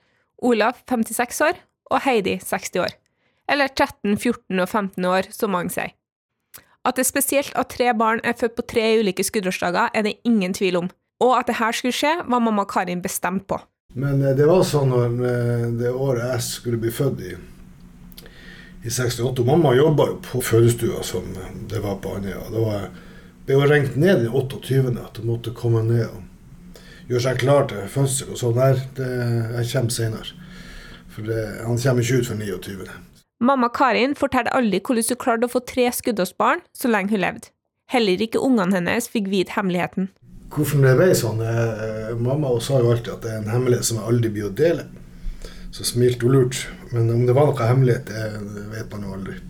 [0.43, 1.61] Olaf 56 år
[1.95, 2.97] og Heidi 60 år.
[3.49, 5.95] Eller 13, 14 og 15 år, som mange sier.
[6.85, 10.53] At det spesielt at tre barn er født på tre ulike skuddårsdager, er det ingen
[10.55, 10.91] tvil om.
[11.21, 13.61] Og at det her skulle skje, var mamma Karin bestemt på.
[13.95, 17.35] Men eh, det var sånn når eh, det året jeg skulle bli født i,
[18.85, 21.31] i 68 Mamma jobba jo på fødestua som
[21.71, 22.43] det var på Andøya.
[22.53, 22.89] Da var
[23.45, 24.95] ble jo ringt ned den 28.
[25.01, 28.33] at hun måtte komme ned og gjøre seg klar til fødsel.
[28.33, 29.09] Og sånn der, det,
[29.59, 30.37] jeg kommer senere.
[31.15, 32.95] For det, han kommer ikke ut før 29.
[33.45, 37.51] Mamma Karin forteller aldri hvordan hun klarte å få tre skuddårsbarn så lenge hun levde.
[37.93, 40.09] Heller ikke ungene hennes fikk vite hemmeligheten.
[40.55, 43.99] Hvorfor det ble sånn eh, Mamma sa jo alltid at det er en hemmelighet som
[43.99, 44.85] jeg aldri blir å dele.
[45.75, 46.61] Så smilte hun lurt.
[46.93, 49.41] Men om det var noe hemmelighet, det vet man jo aldri.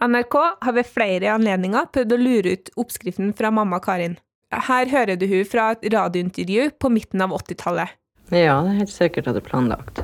[0.00, 4.16] NRK har ved flere anledninger prøvd å lure ut oppskriften fra mamma Karin.
[4.50, 7.92] Her hører du hun fra et radiointervju på midten av 80-tallet.
[8.34, 10.02] Ja, det er helt sikkert er planlagt.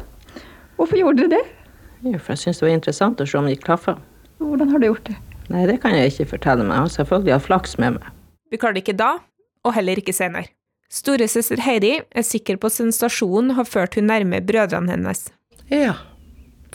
[0.76, 1.44] Hvorfor gjorde dere det?
[2.04, 3.98] Jo, for jeg syntes det var interessant å se om det gikk klaffer.
[4.38, 5.16] Hvordan har du gjort det?
[5.50, 6.76] Nei, det kan jeg ikke fortelle meg.
[6.76, 8.10] Jeg har selvfølgelig hatt flaks med meg.
[8.52, 9.10] Vi klarte det ikke da,
[9.66, 10.52] og heller ikke senere.
[10.92, 15.26] Storesøster Heidi er sikker på at sensasjonen har ført hun nærme brødrene hennes.
[15.72, 15.96] Ja,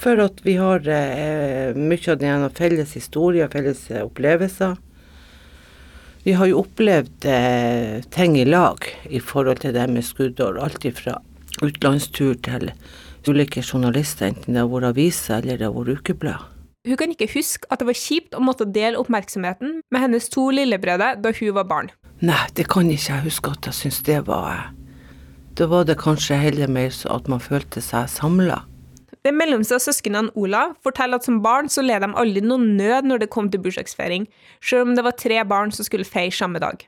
[0.01, 4.75] for at vi har eh, mye av gjennom felles historie og felles opplevelser.
[6.25, 10.59] Vi har jo opplevd eh, ting i lag i forhold til det med skuddår.
[10.61, 11.17] Alt fra
[11.61, 12.69] utenlandstur til
[13.27, 16.47] ulike journalister, enten det har vært aviser eller det har vært ukeblad.
[16.85, 20.47] Hun kan ikke huske at det var kjipt å måtte dele oppmerksomheten med hennes to
[20.53, 21.91] lillebrødre da hun var barn.
[22.21, 24.67] Nei, det kan ikke jeg huske at jeg syntes det var
[25.57, 28.61] Da var det kanskje heller mer så at man følte seg samla.
[29.25, 33.09] Den mellomste av søsknene Olav forteller at som barn så led de aldri noen nød
[33.09, 34.25] når det kom til bursdagsfeiring,
[34.61, 36.87] selv om det var tre barn som skulle feire samme dag.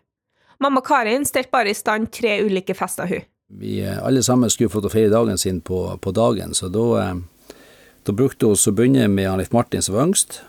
[0.62, 3.26] Mamma Karin stelte bare i stand tre ulike fester, hun.
[3.54, 6.86] Vi eh, alle sammen skulle fått å feire dagen sin på, på dagen, så da,
[7.04, 7.58] eh,
[8.06, 10.40] da brukte hun å begynne med Leif Martin som var yngst.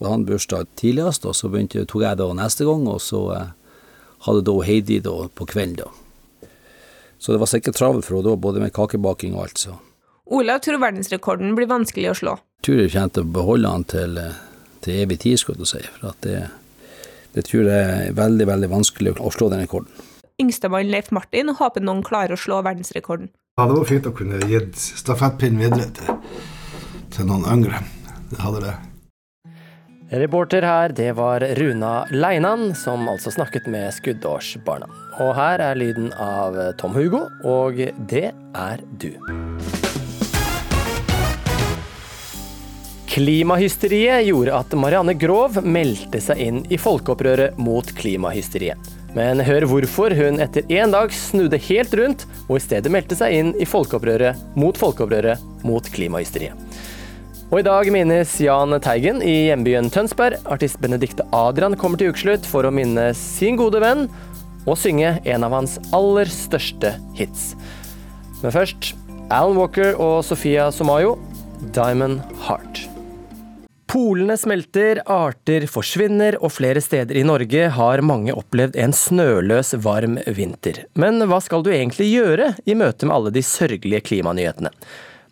[0.00, 3.50] Og han bursdag tidligst, og så begynte, tok jeg da neste gang, og så eh,
[4.26, 6.48] hadde da Heidi da på kvelden, da.
[7.22, 9.76] Så det var sikkert travelt for henne da, både med kakebaking og alt, så.
[10.32, 12.38] Olav tror verdensrekorden blir vanskelig å slå.
[12.62, 14.20] Jeg tror jeg kommer til å beholde den til,
[14.86, 15.82] til evig tid, skulle du si.
[15.98, 16.38] For at det,
[17.34, 19.90] det tror jeg er veldig, veldig vanskelig å slå den rekorden.
[20.42, 23.30] Yngstemann Leif Martin håper noen klarer å slå verdensrekorden.
[23.58, 26.38] Ja, det var fint å kunne gitt stafettpinnen videre til,
[27.12, 27.82] til noen yngre.
[28.32, 28.78] Det hadde det.
[30.12, 34.84] Reporter her, det var Runa Leinan, som altså snakket med skuddårsbarna.
[35.24, 39.08] Og her er lyden av Tom Hugo, og det er du.
[43.08, 48.92] Klimahysteriet gjorde at Marianne Grov meldte seg inn i folkeopprøret mot klimahysteriet.
[49.16, 53.32] Men hør hvorfor hun etter én dag snudde helt rundt og i stedet meldte seg
[53.40, 56.56] inn i folkeopprøret mot folkeopprøret mot klimahysteriet.
[57.52, 60.38] Og i dag minnes Jan Teigen i hjembyen Tønsberg.
[60.48, 64.06] Artist Benedicte Adrian kommer til ukeslutt for å minne sin gode venn
[64.64, 67.50] og synge en av hans aller største hits.
[68.40, 68.94] Men først
[69.28, 71.18] Alan Walker og Sofia Somayo,
[71.76, 72.86] 'Diamond Heart'.
[73.84, 80.16] Polene smelter, arter forsvinner, og flere steder i Norge har mange opplevd en snøløs, varm
[80.24, 80.86] vinter.
[80.96, 84.72] Men hva skal du egentlig gjøre i møte med alle de sørgelige klimanyhetene?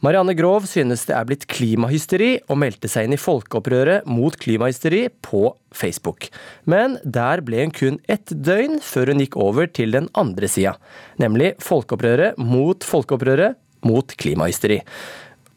[0.01, 5.03] Marianne Grov synes det er blitt klimahysteri, og meldte seg inn i folkeopprøret mot klimahysteri
[5.20, 5.42] på
[5.76, 6.30] Facebook.
[6.64, 10.72] Men der ble hun kun ett døgn før hun gikk over til den andre sida,
[11.20, 14.80] nemlig folkeopprøret mot folkeopprøret mot klimahysteri.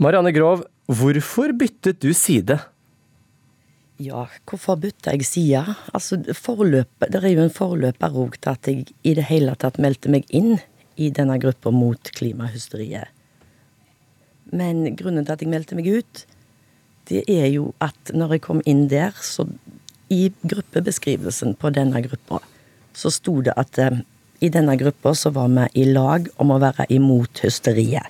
[0.04, 2.60] Marianne Grov, hvorfor byttet du side?
[4.04, 5.64] Ja, hvorfor bytta jeg side?
[5.94, 9.80] Altså, forløpet, Det er jo en forløper òg til at jeg i det hele tatt
[9.80, 10.58] meldte meg inn
[10.98, 13.08] i denne gruppa mot klimahysteriet.
[14.54, 16.24] Men grunnen til at jeg meldte meg ut,
[17.10, 19.48] det er jo at når jeg kom inn der, så
[20.14, 22.40] i gruppebeskrivelsen på denne gruppa,
[22.94, 24.04] så sto det at eh,
[24.44, 28.10] i denne gruppa så var vi i lag om å være imot hysteriet.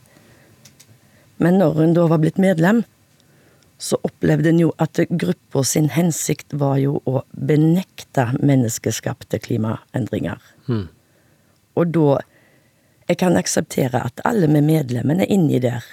[1.42, 2.84] Men når hun da var blitt medlem,
[3.84, 10.40] så opplevde en jo at gruppa sin hensikt var jo å benekte menneskeskapte klimaendringer.
[10.70, 10.88] Hmm.
[11.76, 12.22] Og da
[13.04, 15.84] Jeg kan akseptere at alle med medlemmene inni der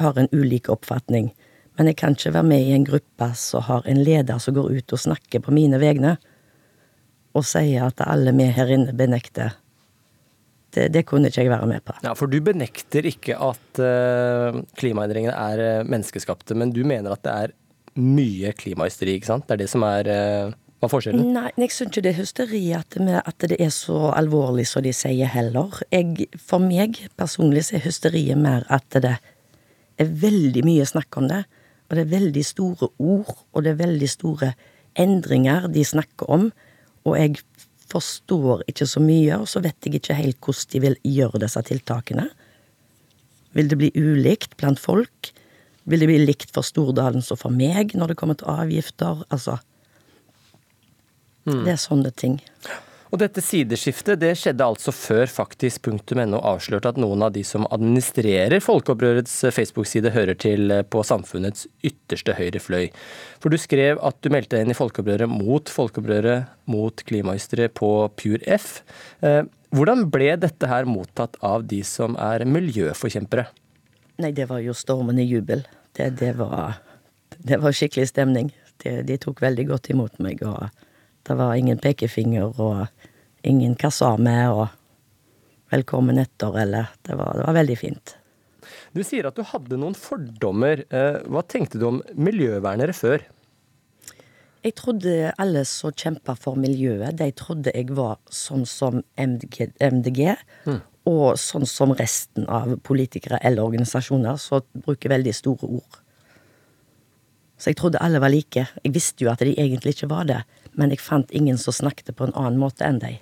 [0.00, 1.30] har en ulik oppfatning,
[1.78, 4.70] men jeg kan ikke være med i en gruppe som har en leder som går
[4.76, 6.16] ut og snakker på mine vegne,
[7.36, 9.54] og sier at alle vi her inne benekter.
[10.74, 11.94] Det, det kunne ikke jeg være med på.
[12.04, 17.24] Ja, For du benekter ikke at uh, klimaendringene er uh, menneskeskapte, men du mener at
[17.26, 17.54] det er
[18.00, 19.48] mye klimahysteri, ikke sant?
[19.48, 21.32] Det er det som er uh, hva er forskjellen?
[21.34, 24.94] Nei, jeg syns ikke det er hysteri at, at, det er så alvorlig som de
[24.96, 25.76] sier heller.
[25.92, 29.18] Jeg, for meg personlig så er hysteriet mer at det
[30.00, 31.44] er veldig mye snakk om det.
[31.88, 34.52] Og det er veldig store ord, og det er veldig store
[34.98, 36.50] endringer de snakker om.
[37.08, 37.40] Og jeg
[37.90, 41.62] forstår ikke så mye, og så vet jeg ikke helt hvordan de vil gjøre disse
[41.66, 42.28] tiltakene.
[43.58, 45.32] Vil det bli ulikt blant folk?
[45.90, 49.24] Vil det bli likt for Stordalen som for meg når det kommer til avgifter?
[49.34, 49.58] Altså
[51.48, 51.64] Mm.
[51.64, 52.38] Det er sånne ting.
[53.10, 58.62] Og dette sideskiftet det skjedde altså før faktisk.no avslørte at noen av de som administrerer
[58.62, 62.84] Folkeopprørets Facebook-side hører til på samfunnets ytterste høyre fløy.
[63.42, 67.90] For du skrev at du meldte deg inn i Folkeopprøret mot Folkeopprøret mot klimahystere på
[68.14, 68.84] Pure F.
[69.26, 69.42] Eh,
[69.74, 73.48] hvordan ble dette her mottatt av de som er miljøforkjempere?
[74.22, 75.64] Nei, det var jo stormende jubel.
[75.98, 76.78] Det, det, var,
[77.42, 78.52] det var skikkelig stemning.
[78.84, 80.46] De, de tok veldig godt imot meg.
[80.46, 80.70] og
[81.26, 82.86] det var ingen pekefinger og
[83.46, 84.68] ingen hva sa vi, og
[85.72, 88.16] velkommen etter, eller det var, det var, veldig fint.
[88.94, 90.84] Du sier at du hadde noen fordommer.
[90.90, 93.24] Eh, hva tenkte du om miljøvernere før?
[94.60, 100.20] Jeg trodde alle som kjempa for miljøet, de trodde jeg var sånn som MDG, MDG
[100.68, 100.80] mm.
[101.08, 106.00] og sånn som resten av politikere eller organisasjoner som bruker veldig store ord.
[107.60, 108.66] Så jeg trodde alle var like.
[108.84, 110.42] Jeg visste jo at de egentlig ikke var det,
[110.78, 113.16] men jeg fant ingen som snakket på en annen måte enn de.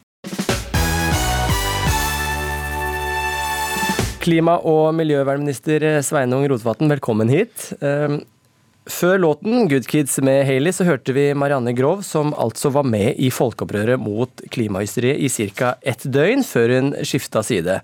[4.24, 7.72] Klima- og miljøvernminister Sveinung Rotevatn, velkommen hit.
[7.80, 8.20] Ehm,
[8.84, 13.14] før låten 'Good Kids' med Hailey, så hørte vi Marianne Grov, som altså var med
[13.16, 15.76] i folkeopprøret mot klimahysteriet i ca.
[15.82, 17.80] ett døgn, før hun skifta side.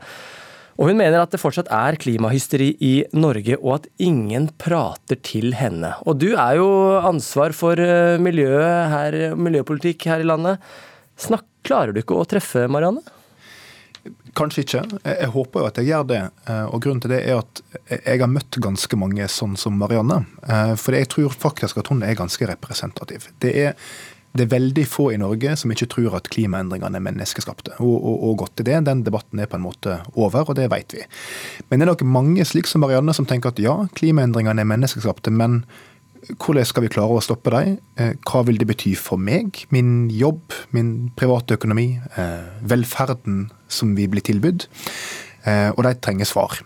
[0.74, 5.54] Og hun mener at det fortsatt er klimahysteri i Norge, og at ingen prater til
[5.54, 5.92] henne.
[6.02, 6.68] Og du er jo
[6.98, 10.62] ansvar for eh, miljøet her, miljøpolitikk her i landet.
[11.20, 13.04] Snakk, klarer du ikke å treffe Marianne?
[14.34, 14.80] Kanskje ikke.
[15.06, 16.22] Jeg håper jo at jeg gjør det.
[16.50, 17.62] Eh, og Grunnen til det er at
[17.94, 20.24] jeg har møtt ganske mange sånn som Marianne.
[20.42, 23.30] Eh, for jeg tror faktisk at hun er ganske representativ.
[23.40, 23.78] Det er,
[24.34, 27.76] det er veldig få i Norge som ikke tror at klimaendringene er menneskeskapte.
[27.78, 28.78] Og, og, og godt er det.
[28.88, 31.04] Den debatten er på en måte over, og det vet vi.
[31.68, 35.30] Men det er nok mange slik som Marianne som tenker at ja, klimaendringene er menneskeskapte,
[35.34, 35.62] men
[36.40, 37.78] hvordan skal vi klare å stoppe dem?
[38.00, 43.94] Eh, hva vil det bety for meg, min jobb, min private økonomi, eh, velferden som
[43.94, 44.68] vi blir tilbudt?
[45.44, 46.60] Eh, og de trenger svar.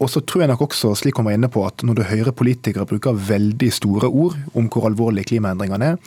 [0.00, 2.32] Og så tror jeg nok også, slik hun var inne på, at når du hører
[2.32, 5.98] politikere bruker veldig store ord om hvor alvorlige klimaendringene er,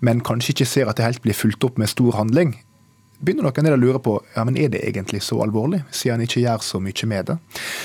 [0.00, 2.56] men kanskje ikke ser at det helt blir fulgt opp med stor handling,
[3.18, 6.20] begynner nok en del å lure på ja, men er det egentlig så alvorlig, siden
[6.20, 7.36] en ikke gjør så mye med det.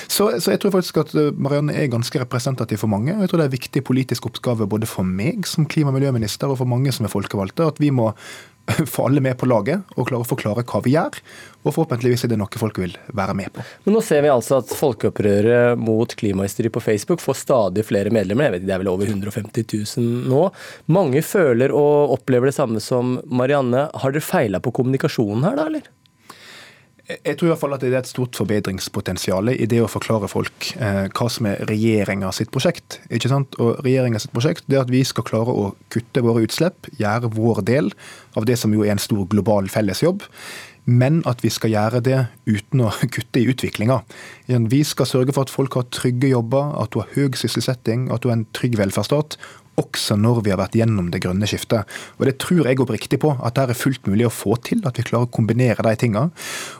[0.06, 3.16] Så, så, jeg tror faktisk at eh, Marianne er ganske representativ for mange.
[3.16, 5.98] og Jeg tror det er en viktig politisk oppgave både for meg som klima- og
[5.98, 8.12] miljøminister og for mange som er folkevalgte, at vi må
[8.94, 11.20] få alle med på laget og klare å forklare hva vi gjør.
[11.64, 13.64] Og forhåpentligvis er det noe folk vil være med på.
[13.86, 18.50] Men nå ser vi altså at folkeopprøret mot klimahysteri på Facebook får stadig flere medlemmer.
[18.50, 20.44] Jeg vet ikke, Det er vel over 150 000 nå.
[20.96, 23.90] Mange føler og opplever det samme som Marianne.
[23.94, 25.92] Har dere feila på kommunikasjonen her, da, eller?
[27.04, 30.30] Jeg tror i hvert fall at det er et stort forbedringspotensial i det å forklare
[30.32, 33.02] folk eh, hva som er regjeringa sitt prosjekt.
[33.12, 33.58] ikke sant?
[33.60, 37.34] Og regjeringa sitt prosjekt det er at vi skal klare å kutte våre utslipp, gjøre
[37.36, 37.92] vår del
[38.40, 40.24] av det som jo er en stor global fellesjobb.
[40.88, 44.00] Men at vi skal gjøre det uten å kutte i utviklinga.
[44.72, 48.24] Vi skal sørge for at folk har trygge jobber, at du har høy sysselsetting, at
[48.24, 49.36] du har en trygg velferdsstat
[49.80, 51.90] også når vi har vært gjennom det grønne skiftet.
[52.20, 54.84] Og Det tror jeg oppriktig på, at det er fullt mulig å få til.
[54.86, 56.32] At vi klarer å kombinere de tingene.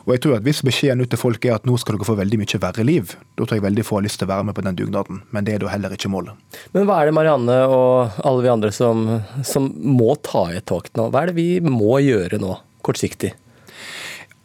[0.06, 2.18] Og jeg tror at Hvis beskjeden ut til folk er at nå skal dere få
[2.18, 4.54] veldig mye verre liv, da tror jeg veldig få har lyst til å være med
[4.54, 5.22] på den dugnaden.
[5.32, 6.36] Men det er da heller ikke målet.
[6.74, 9.06] Men hva er det Marianne og alle vi andre som,
[9.42, 11.08] som må ta i et tog nå?
[11.10, 13.32] Hva er det vi må gjøre nå, kortsiktig?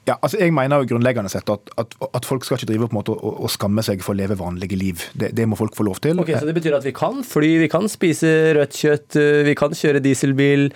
[0.10, 2.95] Ja, altså jeg mener jo grunnleggende sett at, at, at, folk skal ikke drive på
[2.95, 5.03] en måte og, og skamme seg for å leve vanlige liv.
[5.14, 6.22] Det, det, må folk få lov til.
[6.24, 9.57] Ok, Så det betyr at vi kan fly, vi kan spise rødt kjøtt, eh, vi
[9.60, 10.70] kan kjøre dieselbil.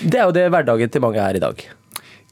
[0.00, 1.66] Det er jo det hverdagen til mange er i dag.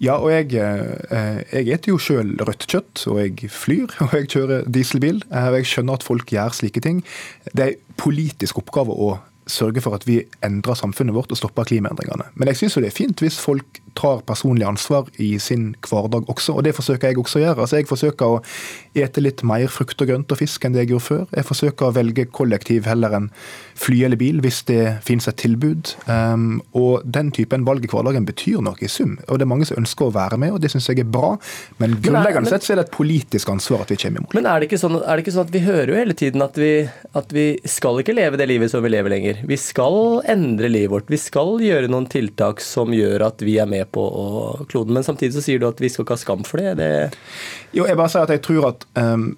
[0.03, 4.31] Ja, og jeg, eh, jeg eter jo sjøl rødt kjøtt, og jeg flyr, og jeg
[4.33, 5.21] kjører dieselbil.
[5.29, 7.05] Eh, og jeg skjønner at folk gjør slike ting.
[7.53, 9.13] Det er en politisk oppgave å
[9.53, 12.31] sørge for at vi endrer samfunnet vårt og stopper klimaendringene.
[12.39, 16.57] Men jeg syns det er fint hvis folk tar personlig ansvar i sin hverdag også,
[16.57, 17.65] og det forsøker jeg også å gjøre.
[17.65, 18.41] Altså Jeg forsøker å
[18.99, 21.25] ete litt mer frukt og grønt og fisk enn det jeg gjorde før.
[21.33, 23.29] Jeg forsøker å velge kollektiv heller enn
[23.83, 25.95] fly eller bil hvis det finnes et tilbud.
[26.07, 29.17] Um, og den typen valg i hverdagen betyr noe i sum.
[29.29, 31.35] Og det er mange som ønsker å være med, og det syns jeg er bra.
[31.83, 34.37] Men grunnleggende sett så er det et politisk ansvar at vi kommer i mål.
[34.39, 36.73] Men er det sånn, det ikke sånn at vi hører jo hele tiden at vi,
[37.19, 39.43] at vi skal ikke leve det livet som vi lever lenger?
[39.49, 41.11] Vi skal endre livet vårt.
[41.13, 44.05] Vi skal gjøre noen tiltak som gjør at vi er med på
[44.71, 44.95] kloden.
[44.97, 46.77] Men samtidig så sier du at vi skal ikke ha skam for det.
[46.81, 46.91] det...
[47.77, 49.33] Jo, jeg bare sier at jeg tror at um,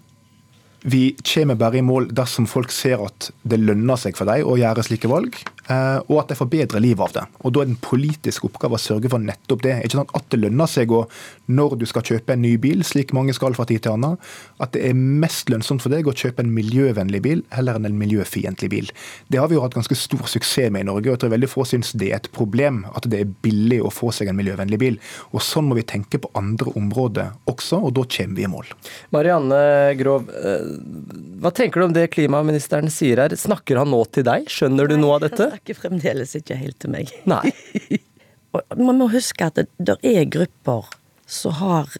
[0.84, 4.58] vi kommer bare i mål dersom folk ser at det lønner seg for dem å
[4.60, 5.38] gjøre slike valg.
[5.70, 7.24] Eh, og at de får bedre liv av det.
[7.42, 9.76] Og Da er det en politisk oppgave å sørge for nettopp det.
[9.84, 10.14] Ikke sant?
[10.16, 11.04] At det lønner seg å,
[11.46, 14.18] når du skal kjøpe en ny bil, slik mange skal fra tid til annen,
[14.62, 17.98] at det er mest lønnsomt for deg å kjøpe en miljøvennlig bil heller enn en
[18.00, 18.92] miljøfiendtlig bil.
[19.32, 21.50] Det har vi jo hatt ganske stor suksess med i Norge, og jeg tror veldig
[21.50, 24.80] få syns det er et problem at det er billig å få seg en miljøvennlig
[24.80, 25.00] bil.
[25.32, 28.70] Og Sånn må vi tenke på andre områder også, og da kommer vi i mål.
[29.14, 29.58] Marianne
[29.98, 30.70] Grov, eh,
[31.42, 33.36] hva tenker du om det klimaministeren sier her?
[33.38, 34.48] Snakker han nå til deg?
[34.50, 35.50] Skjønner du noe av dette?
[35.54, 37.10] Snakker fremdeles ikke helt til meg.
[37.30, 37.52] Nei.
[38.74, 40.88] Man må huske at det er grupper
[41.30, 41.90] som har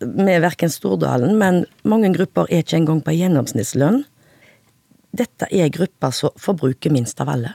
[0.00, 4.04] Med verken Stordalen, men mange grupper er ikke engang på gjennomsnittslønn.
[5.12, 7.52] Dette er grupper som forbruker minst av alle.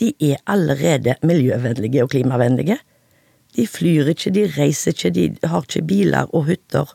[0.00, 2.80] De er allerede miljøvennlige og klimavennlige.
[3.54, 6.90] De flyr ikke, de reiser ikke, de har ikke biler og hytter.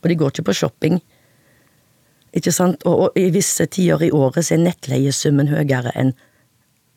[0.00, 0.98] Og de går ikke på shopping.
[2.32, 2.84] Ikke sant?
[2.88, 6.14] Og, og i visse tider i året så er nettleiesummen høyere enn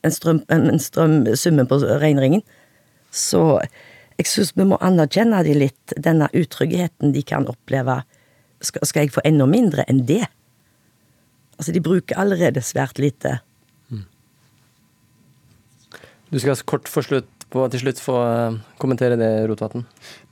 [0.05, 2.43] en strøm, en strøm, summen på renringen.
[3.09, 3.41] Så
[4.19, 8.03] jeg syns vi må anerkjenne de litt, denne utryggheten de kan oppleve.
[8.61, 10.23] Skal, skal jeg få enda mindre enn det?
[11.57, 13.39] Altså, de bruker allerede svært lite.
[16.31, 19.85] Du skal kort få slutt på, til slutt få eh, kommentere det, Rotevatn.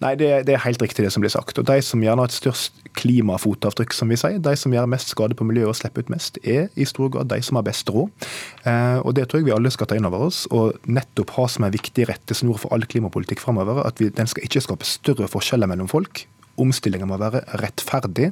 [0.03, 1.59] Nei, det, det er helt riktig det som blir sagt.
[1.59, 5.13] Og De som gjerne har et størst klimafotavtrykk, som vi sier, de som gjør mest
[5.13, 7.89] skade på miljøet og slipper ut mest, er i stor grad de som har best
[7.93, 8.11] råd.
[8.67, 11.47] Eh, og Det tror jeg vi alle skal ta inn over oss, og nettopp ha
[11.49, 13.85] som en viktig rettesnor for all klimapolitikk framover.
[13.87, 16.25] At vi, den skal ikke skape større forskjeller mellom folk.
[16.61, 18.31] Omstillinga må være rettferdig.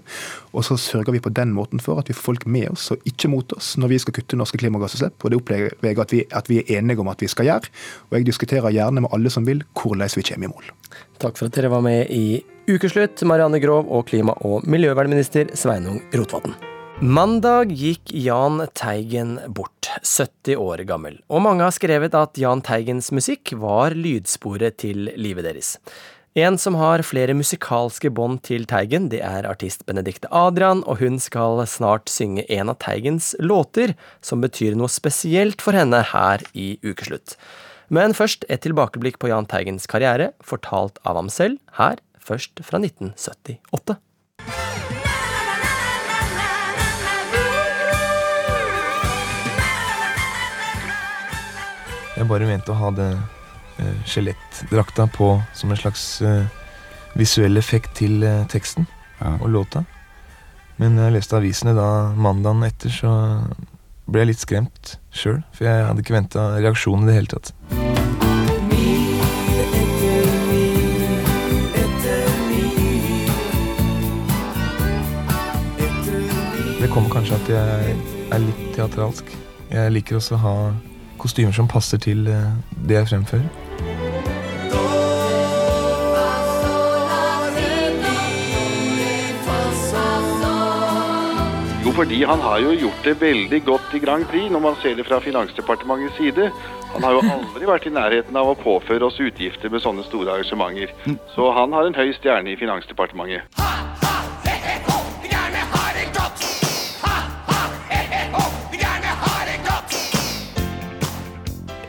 [0.53, 3.07] Og så sørger vi på den måten for at vi får folk med oss og
[3.09, 5.17] ikke mot oss når vi skal kutte norske klimagassutslipp.
[5.23, 7.71] Og det opplever jeg at vi, at vi er enige om at vi skal gjøre.
[8.09, 10.73] Og jeg diskuterer gjerne med alle som vil hvordan vi kommer i mål.
[11.21, 12.41] Takk for at dere var med i
[12.71, 16.53] Ukeslutt, Marianne Grov og klima- og miljøvernminister Sveinung Rotevatn.
[17.01, 23.09] Mandag gikk Jahn Teigen bort, 70 år gammel, og mange har skrevet at Jahn Teigens
[23.09, 25.79] musikk var lydsporet til livet deres.
[26.33, 31.17] En som har flere musikalske bånd til Teigen, det er artist Benedicte Adrian, og hun
[31.19, 36.77] skal snart synge en av Teigens låter, som betyr noe spesielt for henne her i
[36.87, 37.35] Ukeslutt.
[37.91, 42.79] Men først et tilbakeblikk på Jahn Teigens karriere, fortalt av ham selv, her først fra
[42.79, 43.99] 1978.
[52.15, 53.11] Jeg bare mente å ha det
[54.05, 56.45] skjelettdrakta på som en slags eh,
[57.13, 58.87] visuell effekt til eh, teksten
[59.21, 59.83] og låta.
[60.81, 63.11] Men jeg leste avisene da mandagen etter, så
[64.09, 65.43] ble jeg litt skremt sjøl.
[65.53, 67.53] For jeg hadde ikke venta reaksjon i det hele tatt.
[76.81, 77.97] Det kommer kanskje at jeg
[78.33, 79.29] er litt teatralsk.
[79.69, 80.55] Jeg liker også å ha
[81.21, 82.49] kostymer som passer til eh,
[82.87, 83.70] det jeg fremfører.
[92.01, 95.03] Fordi han har jo gjort det veldig godt i Grand Prix, når man ser det
[95.05, 96.47] fra Finansdepartementets side.
[96.93, 100.33] Han har jo aldri vært i nærheten av å påføre oss utgifter med sånne store
[100.33, 100.89] arrangementer.
[101.35, 103.45] Så han har en høy stjerne i Finansdepartementet.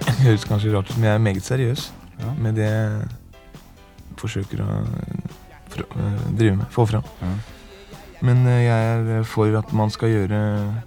[0.04, 1.86] Det høres kanskje rart ut, men jeg er meget seriøs
[2.36, 3.00] med det jeg
[4.20, 4.68] forsøker å
[5.72, 7.08] fra, øh, drive med, få fram.
[8.22, 10.82] Men øh, jeg er for at man skal gjøre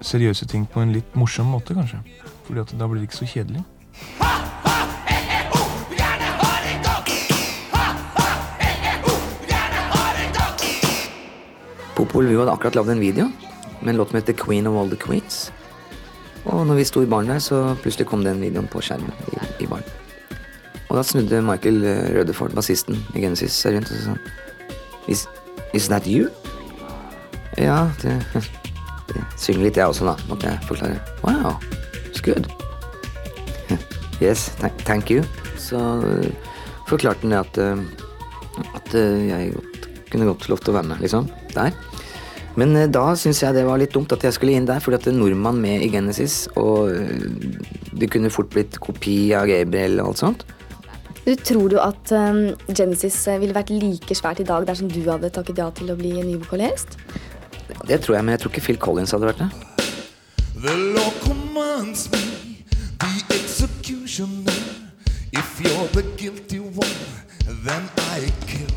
[0.00, 2.00] seriøse ting på en litt morsom måte, kanskje.
[2.46, 3.64] Fordi at da blir det ikke så kjedelig.
[11.96, 13.26] Popol vi hadde akkurat lagd en video
[13.82, 15.50] med en låt som heter Queen of All The Queens.
[16.44, 19.64] Og når vi sto i baren der, så plutselig kom den videoen på skjermen i,
[19.64, 19.84] i baren.
[20.88, 25.39] Og da snudde Michael eh, bassisten i Genesis, seg rundt og sa han
[25.72, 26.28] is, that you?
[27.58, 28.18] Ja, det,
[29.40, 31.00] synger litt jeg også, da, måtte jeg forklare.
[31.24, 31.56] Wow,
[32.08, 32.46] it's good.
[34.20, 34.50] Yes,
[34.84, 35.24] thank, you.
[35.56, 36.28] Så eh,
[36.88, 40.90] forklarte han det at, eh, at eh, jeg godt, kunne godt lov til å være
[40.90, 41.30] med, liksom.
[41.54, 41.72] Der.
[42.60, 45.06] Men da syns jeg det var litt dumt at jeg skulle inn der, fordi at
[45.06, 46.90] det er nordmann med i Genesis, og
[47.96, 50.44] det kunne fort blitt kopi av Gabriel og alt sånt.
[51.30, 54.98] Du Tror du at um, Genesis eh, ville vært like svært i dag dersom du
[55.06, 56.96] hadde takket ja til å bli ny vokalist?
[57.68, 59.46] Ja, det tror jeg, men jeg tror ikke Phil Collins hadde vært det.
[60.64, 62.64] The law commands me,
[62.98, 64.58] the executioner.
[65.30, 66.98] If you're the guilty one,
[67.62, 68.74] then I kill.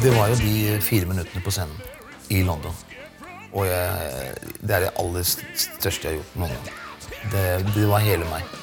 [0.00, 1.76] Det var jo de fire minuttene på scenen
[2.32, 2.72] i London.
[3.52, 4.34] Og jeg,
[4.64, 6.74] det er det aller største jeg har gjort noen gang.
[7.36, 7.46] Det,
[7.76, 8.61] det var hele meg.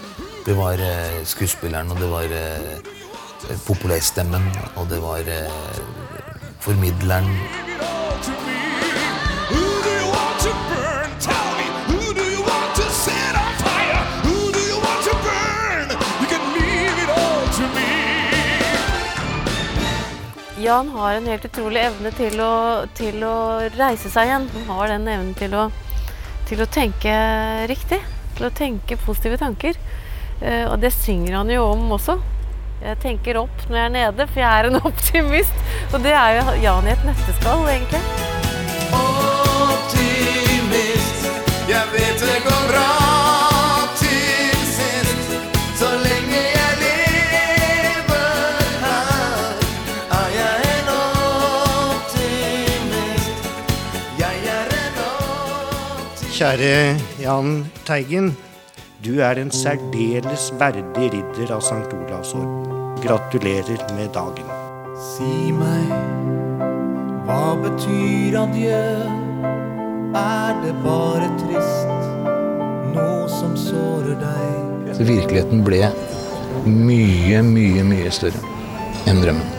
[0.49, 4.47] Det var eh, skuespilleren, og det var eh, populærstemmen,
[4.81, 5.75] og det var eh,
[6.59, 7.27] formidleren.
[20.57, 22.51] Jan har en helt utrolig evne til å,
[22.97, 23.37] til å
[23.77, 24.49] reise seg igjen.
[24.57, 25.69] Han har den evnen til å,
[26.49, 27.15] til å tenke
[27.69, 28.01] riktig.
[28.33, 29.77] Til å tenke positive tanker.
[30.41, 32.19] Eh, og det synger han jo om også.
[32.79, 35.55] Jeg tenker opp når jeg er nede, for jeg er en optimist.
[35.93, 38.03] Og det er jo Jan i et nøtteskall, egentlig.
[39.69, 41.23] Optimist,
[41.69, 42.89] jeg vet det går bra.
[56.39, 58.48] Kjære Jahn Teigen.
[58.99, 61.87] Du er en særdeles verdig ridder av St.
[61.95, 62.65] Olavs orden.
[62.99, 64.49] Gratulerer med dagen.
[64.99, 65.93] Si meg,
[67.23, 68.81] hva betyr adjø?
[70.19, 72.09] Er det bare trist,
[72.97, 74.91] noe som sårer deg?
[74.97, 75.79] Så virkeligheten ble
[76.67, 78.43] mye, mye, mye større
[79.07, 79.58] enn drømmen.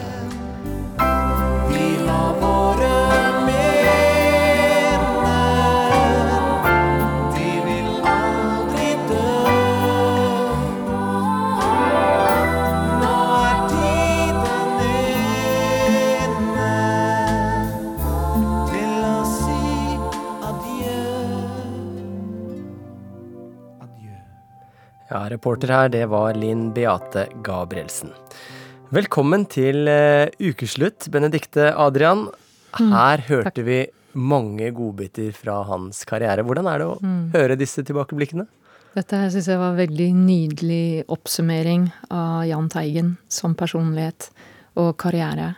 [25.31, 28.11] Reporter her, det var Linn Beate Gabrielsen.
[28.91, 32.25] Velkommen til eh, ukeslutt, Benedikte Adrian.
[32.75, 33.85] Her hørte vi
[34.19, 36.43] mange godbiter fra hans karriere.
[36.43, 37.31] Hvordan er det å Mm.
[37.31, 38.47] høre disse tilbakeblikkene?
[38.95, 44.29] Dette her syns jeg var en veldig nydelig oppsummering av Jahn Teigen som personlighet
[44.75, 45.55] og karriere.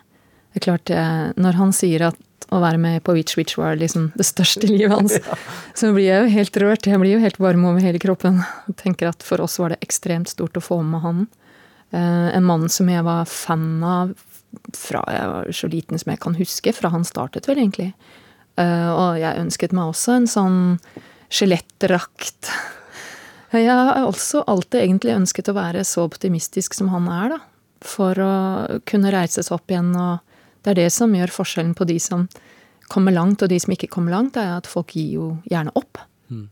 [0.54, 2.16] Det er klart, eh, Når han sier at
[2.52, 5.16] å være med på Witch Witch var liksom det største i livet hans,
[5.80, 6.90] så blir jeg jo helt rørt.
[6.90, 8.42] Jeg blir jo helt varm over hele kroppen.
[8.68, 11.24] Jeg tenker at For oss var det ekstremt stort å få med han.
[11.94, 14.14] Eh, En mann som jeg var fan av
[14.78, 17.94] fra jeg var så liten som jeg kan huske, fra han startet vel, egentlig.
[18.58, 20.60] Eh, Og jeg ønsket meg også en sånn
[21.34, 22.52] skjelettdrakt.
[23.54, 27.38] Jeg har også alltid egentlig ønsket å være så optimistisk som han er, da.
[27.86, 28.32] For å
[28.90, 29.92] kunne reise seg opp igjen.
[29.94, 30.18] Og
[30.64, 32.28] det er det som gjør forskjellen på de som
[32.92, 36.00] kommer langt, og de som ikke kommer langt, er at folk gir jo gjerne opp.
[36.30, 36.48] Mm.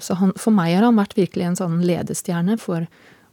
[0.00, 2.86] Så han, for meg har han vært virkelig en sånn ledestjerne for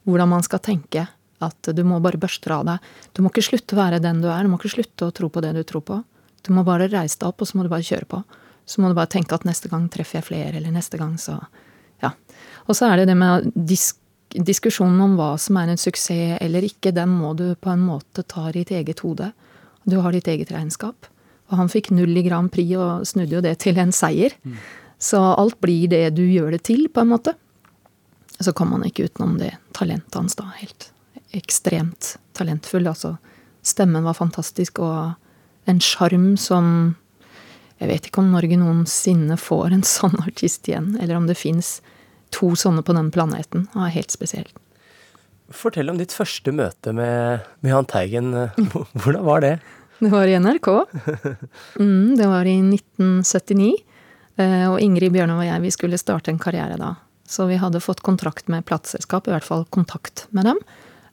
[0.08, 1.06] hvordan man skal tenke.
[1.44, 2.90] At du må bare børste av deg.
[3.14, 4.42] Du må ikke slutte å være den du er.
[4.42, 6.00] Du må ikke slutte å tro på det du tror på.
[6.46, 8.22] Du må bare reise deg opp, og så må du bare kjøre på.
[8.68, 11.38] Så må du bare tenke at neste gang treffer jeg flere, eller neste gang så
[12.02, 12.12] Ja.
[12.68, 13.98] Og så er det det med disk
[14.28, 18.24] diskusjonen om hva som er en suksess eller ikke, den må du på en måte
[18.28, 19.32] ta i ditt eget hode.
[19.88, 21.08] Du har ditt eget regnskap.
[21.48, 24.34] Og han fikk null i Grand Prix og snudde jo det til en seier.
[25.00, 27.34] Så alt blir det du gjør det til, på en måte.
[28.38, 30.50] Så kom han ikke utenom det talentet hans, da.
[30.60, 30.90] Helt
[31.36, 32.86] ekstremt talentfull.
[32.90, 33.16] Altså,
[33.66, 35.14] stemmen var fantastisk, og
[35.68, 36.96] en sjarm som
[37.78, 41.76] Jeg vet ikke om Norge noensinne får en sånn artist igjen, eller om det fins
[42.34, 43.68] to sånne på den planeten.
[43.70, 44.56] Det er helt spesielt.
[45.54, 48.34] Fortell om ditt første møte med, med Jahn Teigen.
[48.98, 49.52] Hvordan var det?
[50.04, 50.68] Det var i NRK.
[51.80, 53.72] Mm, det var i 1979.
[54.38, 56.92] Eh, Og Ingrid Bjørnov og jeg vi skulle starte en karriere da.
[57.28, 60.60] Så vi hadde fått kontrakt med plateselskap, i hvert fall kontakt med dem.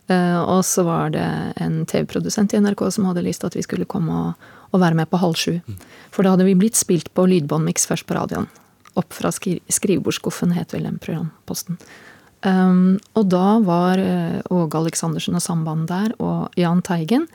[0.08, 1.26] Eh, Og så var det
[1.58, 4.96] en TV-produsent i NRK som hadde lyst til at vi skulle komme og, og være
[5.02, 5.58] med på Halv sju.
[6.14, 8.48] For da hadde vi blitt spilt på lydbåndmiks først på radioen.
[8.96, 11.76] Opp fra skri skrivebordsskuffen, het vel den programposten.
[12.46, 17.26] Um, og da var uh, Åge Aleksandersen og Samband der, og Jahn Teigen.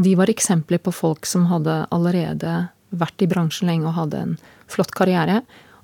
[0.00, 4.20] Og de var eksempler på folk som hadde allerede vært i bransjen lenge og hadde
[4.24, 4.30] en
[4.72, 5.42] flott karriere.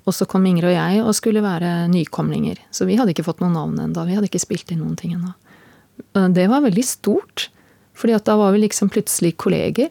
[0.09, 2.57] Og så kom Ingrid og jeg og skulle være nykomlinger.
[2.73, 4.05] Så vi hadde ikke fått noen navn ennå.
[4.07, 5.35] Vi hadde ikke spilt inn noen ting ennå.
[6.17, 7.49] Uh, Det var veldig stort.
[7.93, 9.89] fordi at da var vi liksom plutselig kolleger.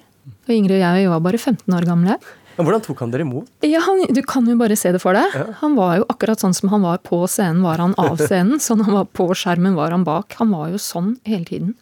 [0.49, 2.18] Og Ingrid og jeg var bare 15 år gamle.
[2.57, 3.47] Men Hvordan tok han dere imot?
[3.62, 5.31] Ja, han, Du kan jo bare se det for deg.
[5.61, 8.59] Han var jo akkurat sånn som han var på scenen, var han av scenen.
[8.66, 10.35] Sånn han var på skjermen, var han bak.
[10.39, 11.74] Han var jo sånn hele tiden.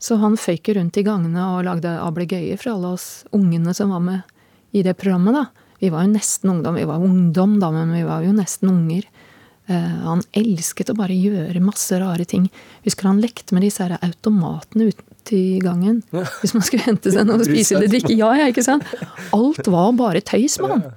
[0.00, 4.00] Så han føyk rundt i gangene og lagde ablegøyer for alle oss ungene som var
[4.04, 4.36] med
[4.72, 5.36] i det programmet.
[5.36, 5.70] da.
[5.80, 6.78] Vi var jo nesten ungdom.
[6.78, 9.04] Vi var ungdom, da, men vi var jo nesten unger.
[9.70, 12.48] Eh, han elsket å bare gjøre masse rare ting.
[12.86, 16.00] Husker han lekte med disse her automatene ute i gangen.
[16.40, 18.16] Hvis man skulle hente seg noe å spise eller drikke.
[18.16, 18.88] Ja, ja, ikke sant?
[19.36, 20.88] Alt var bare tøys med han.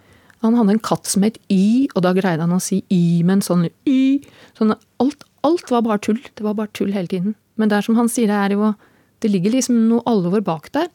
[0.43, 3.39] Han hadde en katt som het Y, og da greide han å si Y med
[3.39, 4.23] en sånn Y.
[4.57, 6.19] Sånn, alt, alt var bare tull.
[6.19, 7.37] Det var bare tull hele tiden.
[7.55, 8.73] Men det er som han sier, det er jo
[9.23, 10.91] Det ligger liksom noe alvor bak der.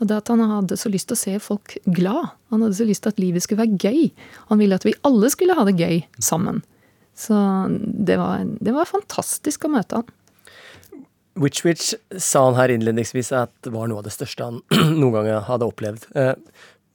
[0.00, 2.32] Og det at han hadde så lyst til å se folk glad.
[2.52, 4.06] Han hadde så lyst til at livet skulle være gøy.
[4.48, 6.62] Han ville at vi alle skulle ha det gøy sammen.
[7.16, 7.36] Så
[7.68, 10.08] det var, det var fantastisk å møte han.
[11.40, 14.60] Witch Witch sa han her innledningsvis at det var noe av det største han
[15.00, 16.08] noen gang hadde opplevd.
[16.16, 16.32] Eh,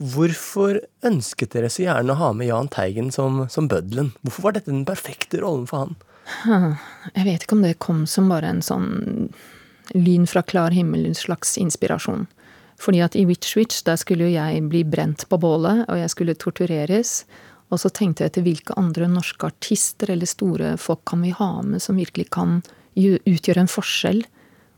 [0.01, 4.11] hvorfor ønsket dere så gjerne å ha med Jahn Teigen som, som bøddelen?
[4.25, 5.95] Hvorfor var dette den perfekte rollen for han?
[7.15, 8.89] Jeg vet ikke om det kom som bare en sånn
[9.93, 12.25] lyn fra klar himmel, en slags inspirasjon.
[12.81, 16.11] Fordi at i Witch Witch, der skulle jo jeg bli brent på bålet, og jeg
[16.11, 17.23] skulle tortureres.
[17.73, 21.49] Og så tenkte jeg til hvilke andre norske artister eller store folk kan vi ha
[21.65, 22.59] med som virkelig kan
[22.95, 24.21] utgjøre en forskjell.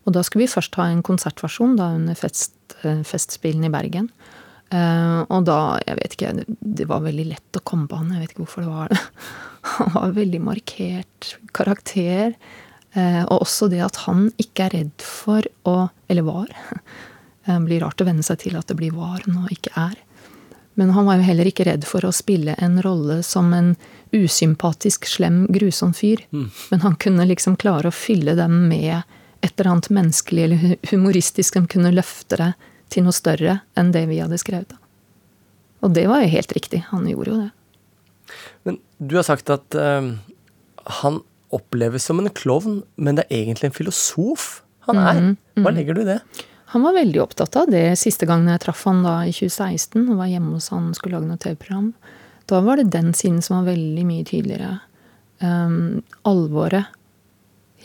[0.07, 4.07] Og da skulle vi først ha en konsertversjon da under fest, eh, Festspillene i Bergen.
[4.71, 6.31] Eh, og da, jeg vet ikke,
[6.79, 8.13] det var veldig lett å komme på han.
[8.15, 9.01] Jeg vet ikke hvorfor det var det.
[9.77, 12.37] Han var veldig markert karakter.
[12.95, 16.47] Eh, og også det at han ikke er redd for å Eller var.
[17.43, 19.97] Det blir rart å venne seg til at det blir var nå, ikke er.
[20.79, 23.73] Men han var jo heller ikke redd for å spille en rolle som en
[24.15, 26.21] usympatisk, slem, grusom fyr.
[26.31, 26.47] Mm.
[26.71, 29.01] Men han kunne liksom klare å fylle dem med
[29.41, 32.51] et eller annet menneskelig eller humoristisk som kunne løfte det
[32.93, 34.77] til noe større enn det vi hadde skrevet.
[35.83, 36.83] Og det var jo helt riktig.
[36.91, 37.51] Han gjorde jo det.
[38.69, 40.13] Men du har sagt at eh,
[41.01, 41.19] han
[41.53, 44.47] oppleves som en klovn, men det er egentlig en filosof
[44.87, 45.19] han er.
[45.19, 45.75] Mhm, Hva mhm.
[45.75, 46.19] legger du i det?
[46.73, 50.17] Han var veldig opptatt av det siste gangen jeg traff han da i 2016 og
[50.19, 51.93] var hjemme hos han og skulle lage noe TV-program.
[52.47, 54.73] Da var det den siden som var veldig mye tydeligere.
[55.39, 56.91] Um, alvoret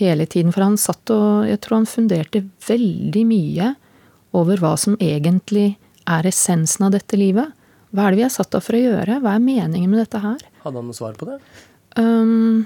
[0.00, 0.50] hele tiden.
[0.54, 3.72] For han satt og Jeg tror han funderte veldig mye
[4.32, 5.76] over hva som egentlig
[6.08, 7.52] er essensen av dette livet.
[7.92, 9.20] Hva er det vi er satt av for å gjøre?
[9.22, 10.40] Hva er meningen med dette her?
[10.64, 11.38] Hadde han noe svar på det?
[12.00, 12.64] Um,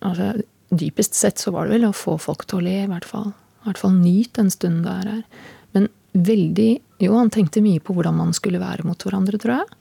[0.00, 0.32] altså,
[0.70, 3.32] dypest sett så var det vel å få folk til å le, i hvert fall.
[3.62, 5.48] I hvert fall nyt den stunden det er her.
[5.76, 9.76] Men veldig Jo, han tenkte mye på hvordan man skulle være mot hverandre, tror jeg.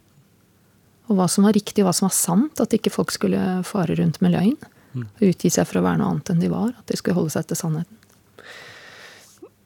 [1.10, 2.62] Og hva som var riktig, og hva som var sant.
[2.62, 4.58] At ikke folk skulle fare rundt med løgn.
[4.94, 5.08] Mm.
[5.08, 6.76] Og utgi seg for å være noe annet enn de var.
[6.78, 7.98] At de skulle holde seg til sannheten.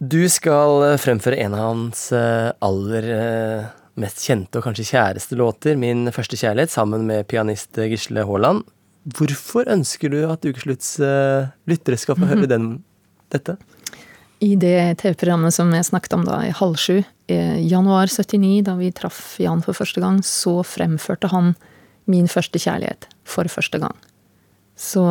[0.01, 3.65] Du skal eh, fremføre en av hans eh, aller eh,
[4.01, 8.63] mest kjente og kanskje kjæreste låter, 'Min første kjærlighet', sammen med pianist Gisle Haaland.
[9.01, 12.83] Hvorfor ønsker du at Ukeslutts eh, lyttere skal få høre den,
[13.33, 13.57] dette?
[14.41, 17.39] I det TV-programmet som jeg snakket om da i halv sju, i
[17.69, 21.55] januar 79, da vi traff Jan for første gang, så fremførte han
[22.09, 23.93] Min første kjærlighet for første gang.
[24.75, 25.03] Så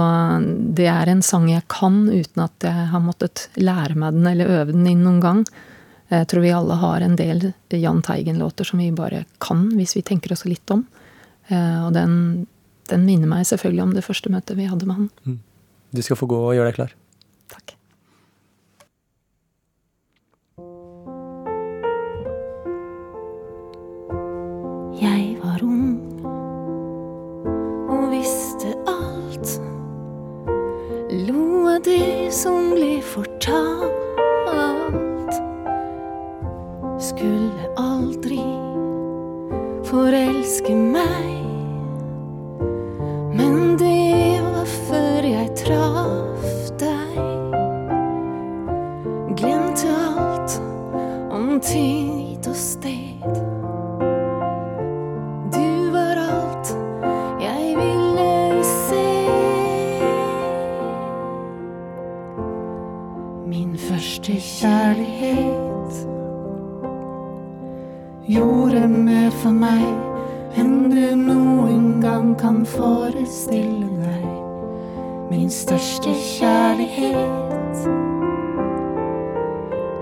[0.75, 4.51] det er en sang jeg kan uten at jeg har måttet lære meg den eller
[4.59, 5.45] øve den inn noen gang.
[6.11, 10.03] Jeg tror vi alle har en del Jahn Teigen-låter som vi bare kan, hvis vi
[10.03, 10.83] tenker oss litt om.
[11.47, 12.49] Eh, Og den,
[12.91, 15.39] den minner meg selvfølgelig om det første møtet vi hadde med han.
[15.95, 16.93] Du skal få gå og gjøre deg klar.
[17.51, 17.75] Takk.
[25.01, 25.97] Jeg var ung
[27.91, 29.57] og visste alt.
[31.27, 33.99] Lo av det som ble fortalt.
[37.11, 38.43] Skulle aldri
[39.91, 41.40] forelske meg.
[45.71, 47.19] Traff deg.
[49.39, 50.57] Glemte alt
[51.31, 53.39] om tid og sted.
[55.55, 56.73] Du var alt
[57.43, 59.07] jeg ville se.
[63.47, 66.03] Min første kjærlighet
[68.31, 69.87] gjorde mer for meg
[70.59, 73.90] enn du noen gang kan forestille.
[75.31, 77.85] Min største kjærlighet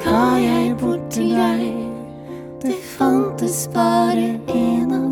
[0.04, 1.66] ga jeg bort til deg.
[2.62, 5.07] Det fantes bare en av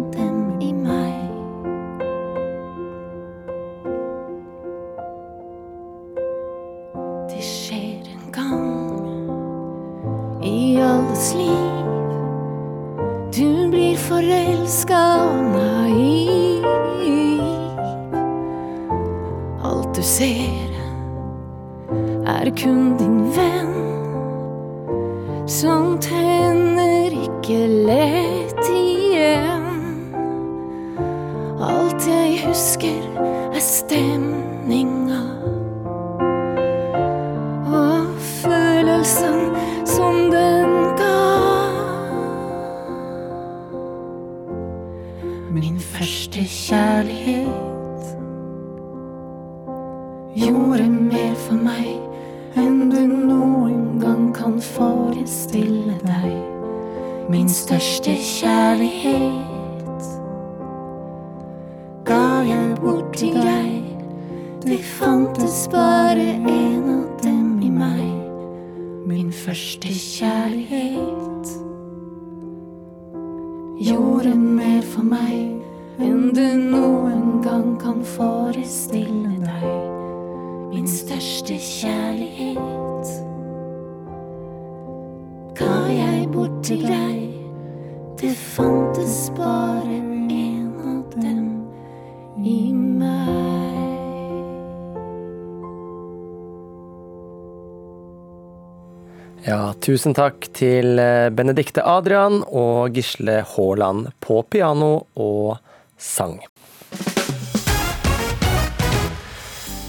[99.87, 105.57] tusen takk til Benedicte Benedikte Adrian og Gisle Haaland på piano og
[105.97, 106.41] sang.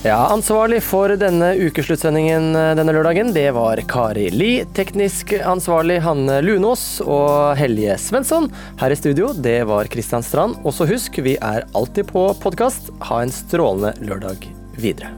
[0.06, 4.52] Ja, Ansvarlig for denne ukesluttsendingen eh, denne lørdagen, det var Kari Li.
[4.78, 8.48] Teknisk ansvarlig Hanne Lunås og Helje Svensson.
[8.80, 10.62] Her i studio, det var Kristian Strand.
[10.64, 12.94] Og så husk, vi er alltid på podkast.
[13.10, 14.48] Ha en strålende lørdag
[14.80, 15.12] videre.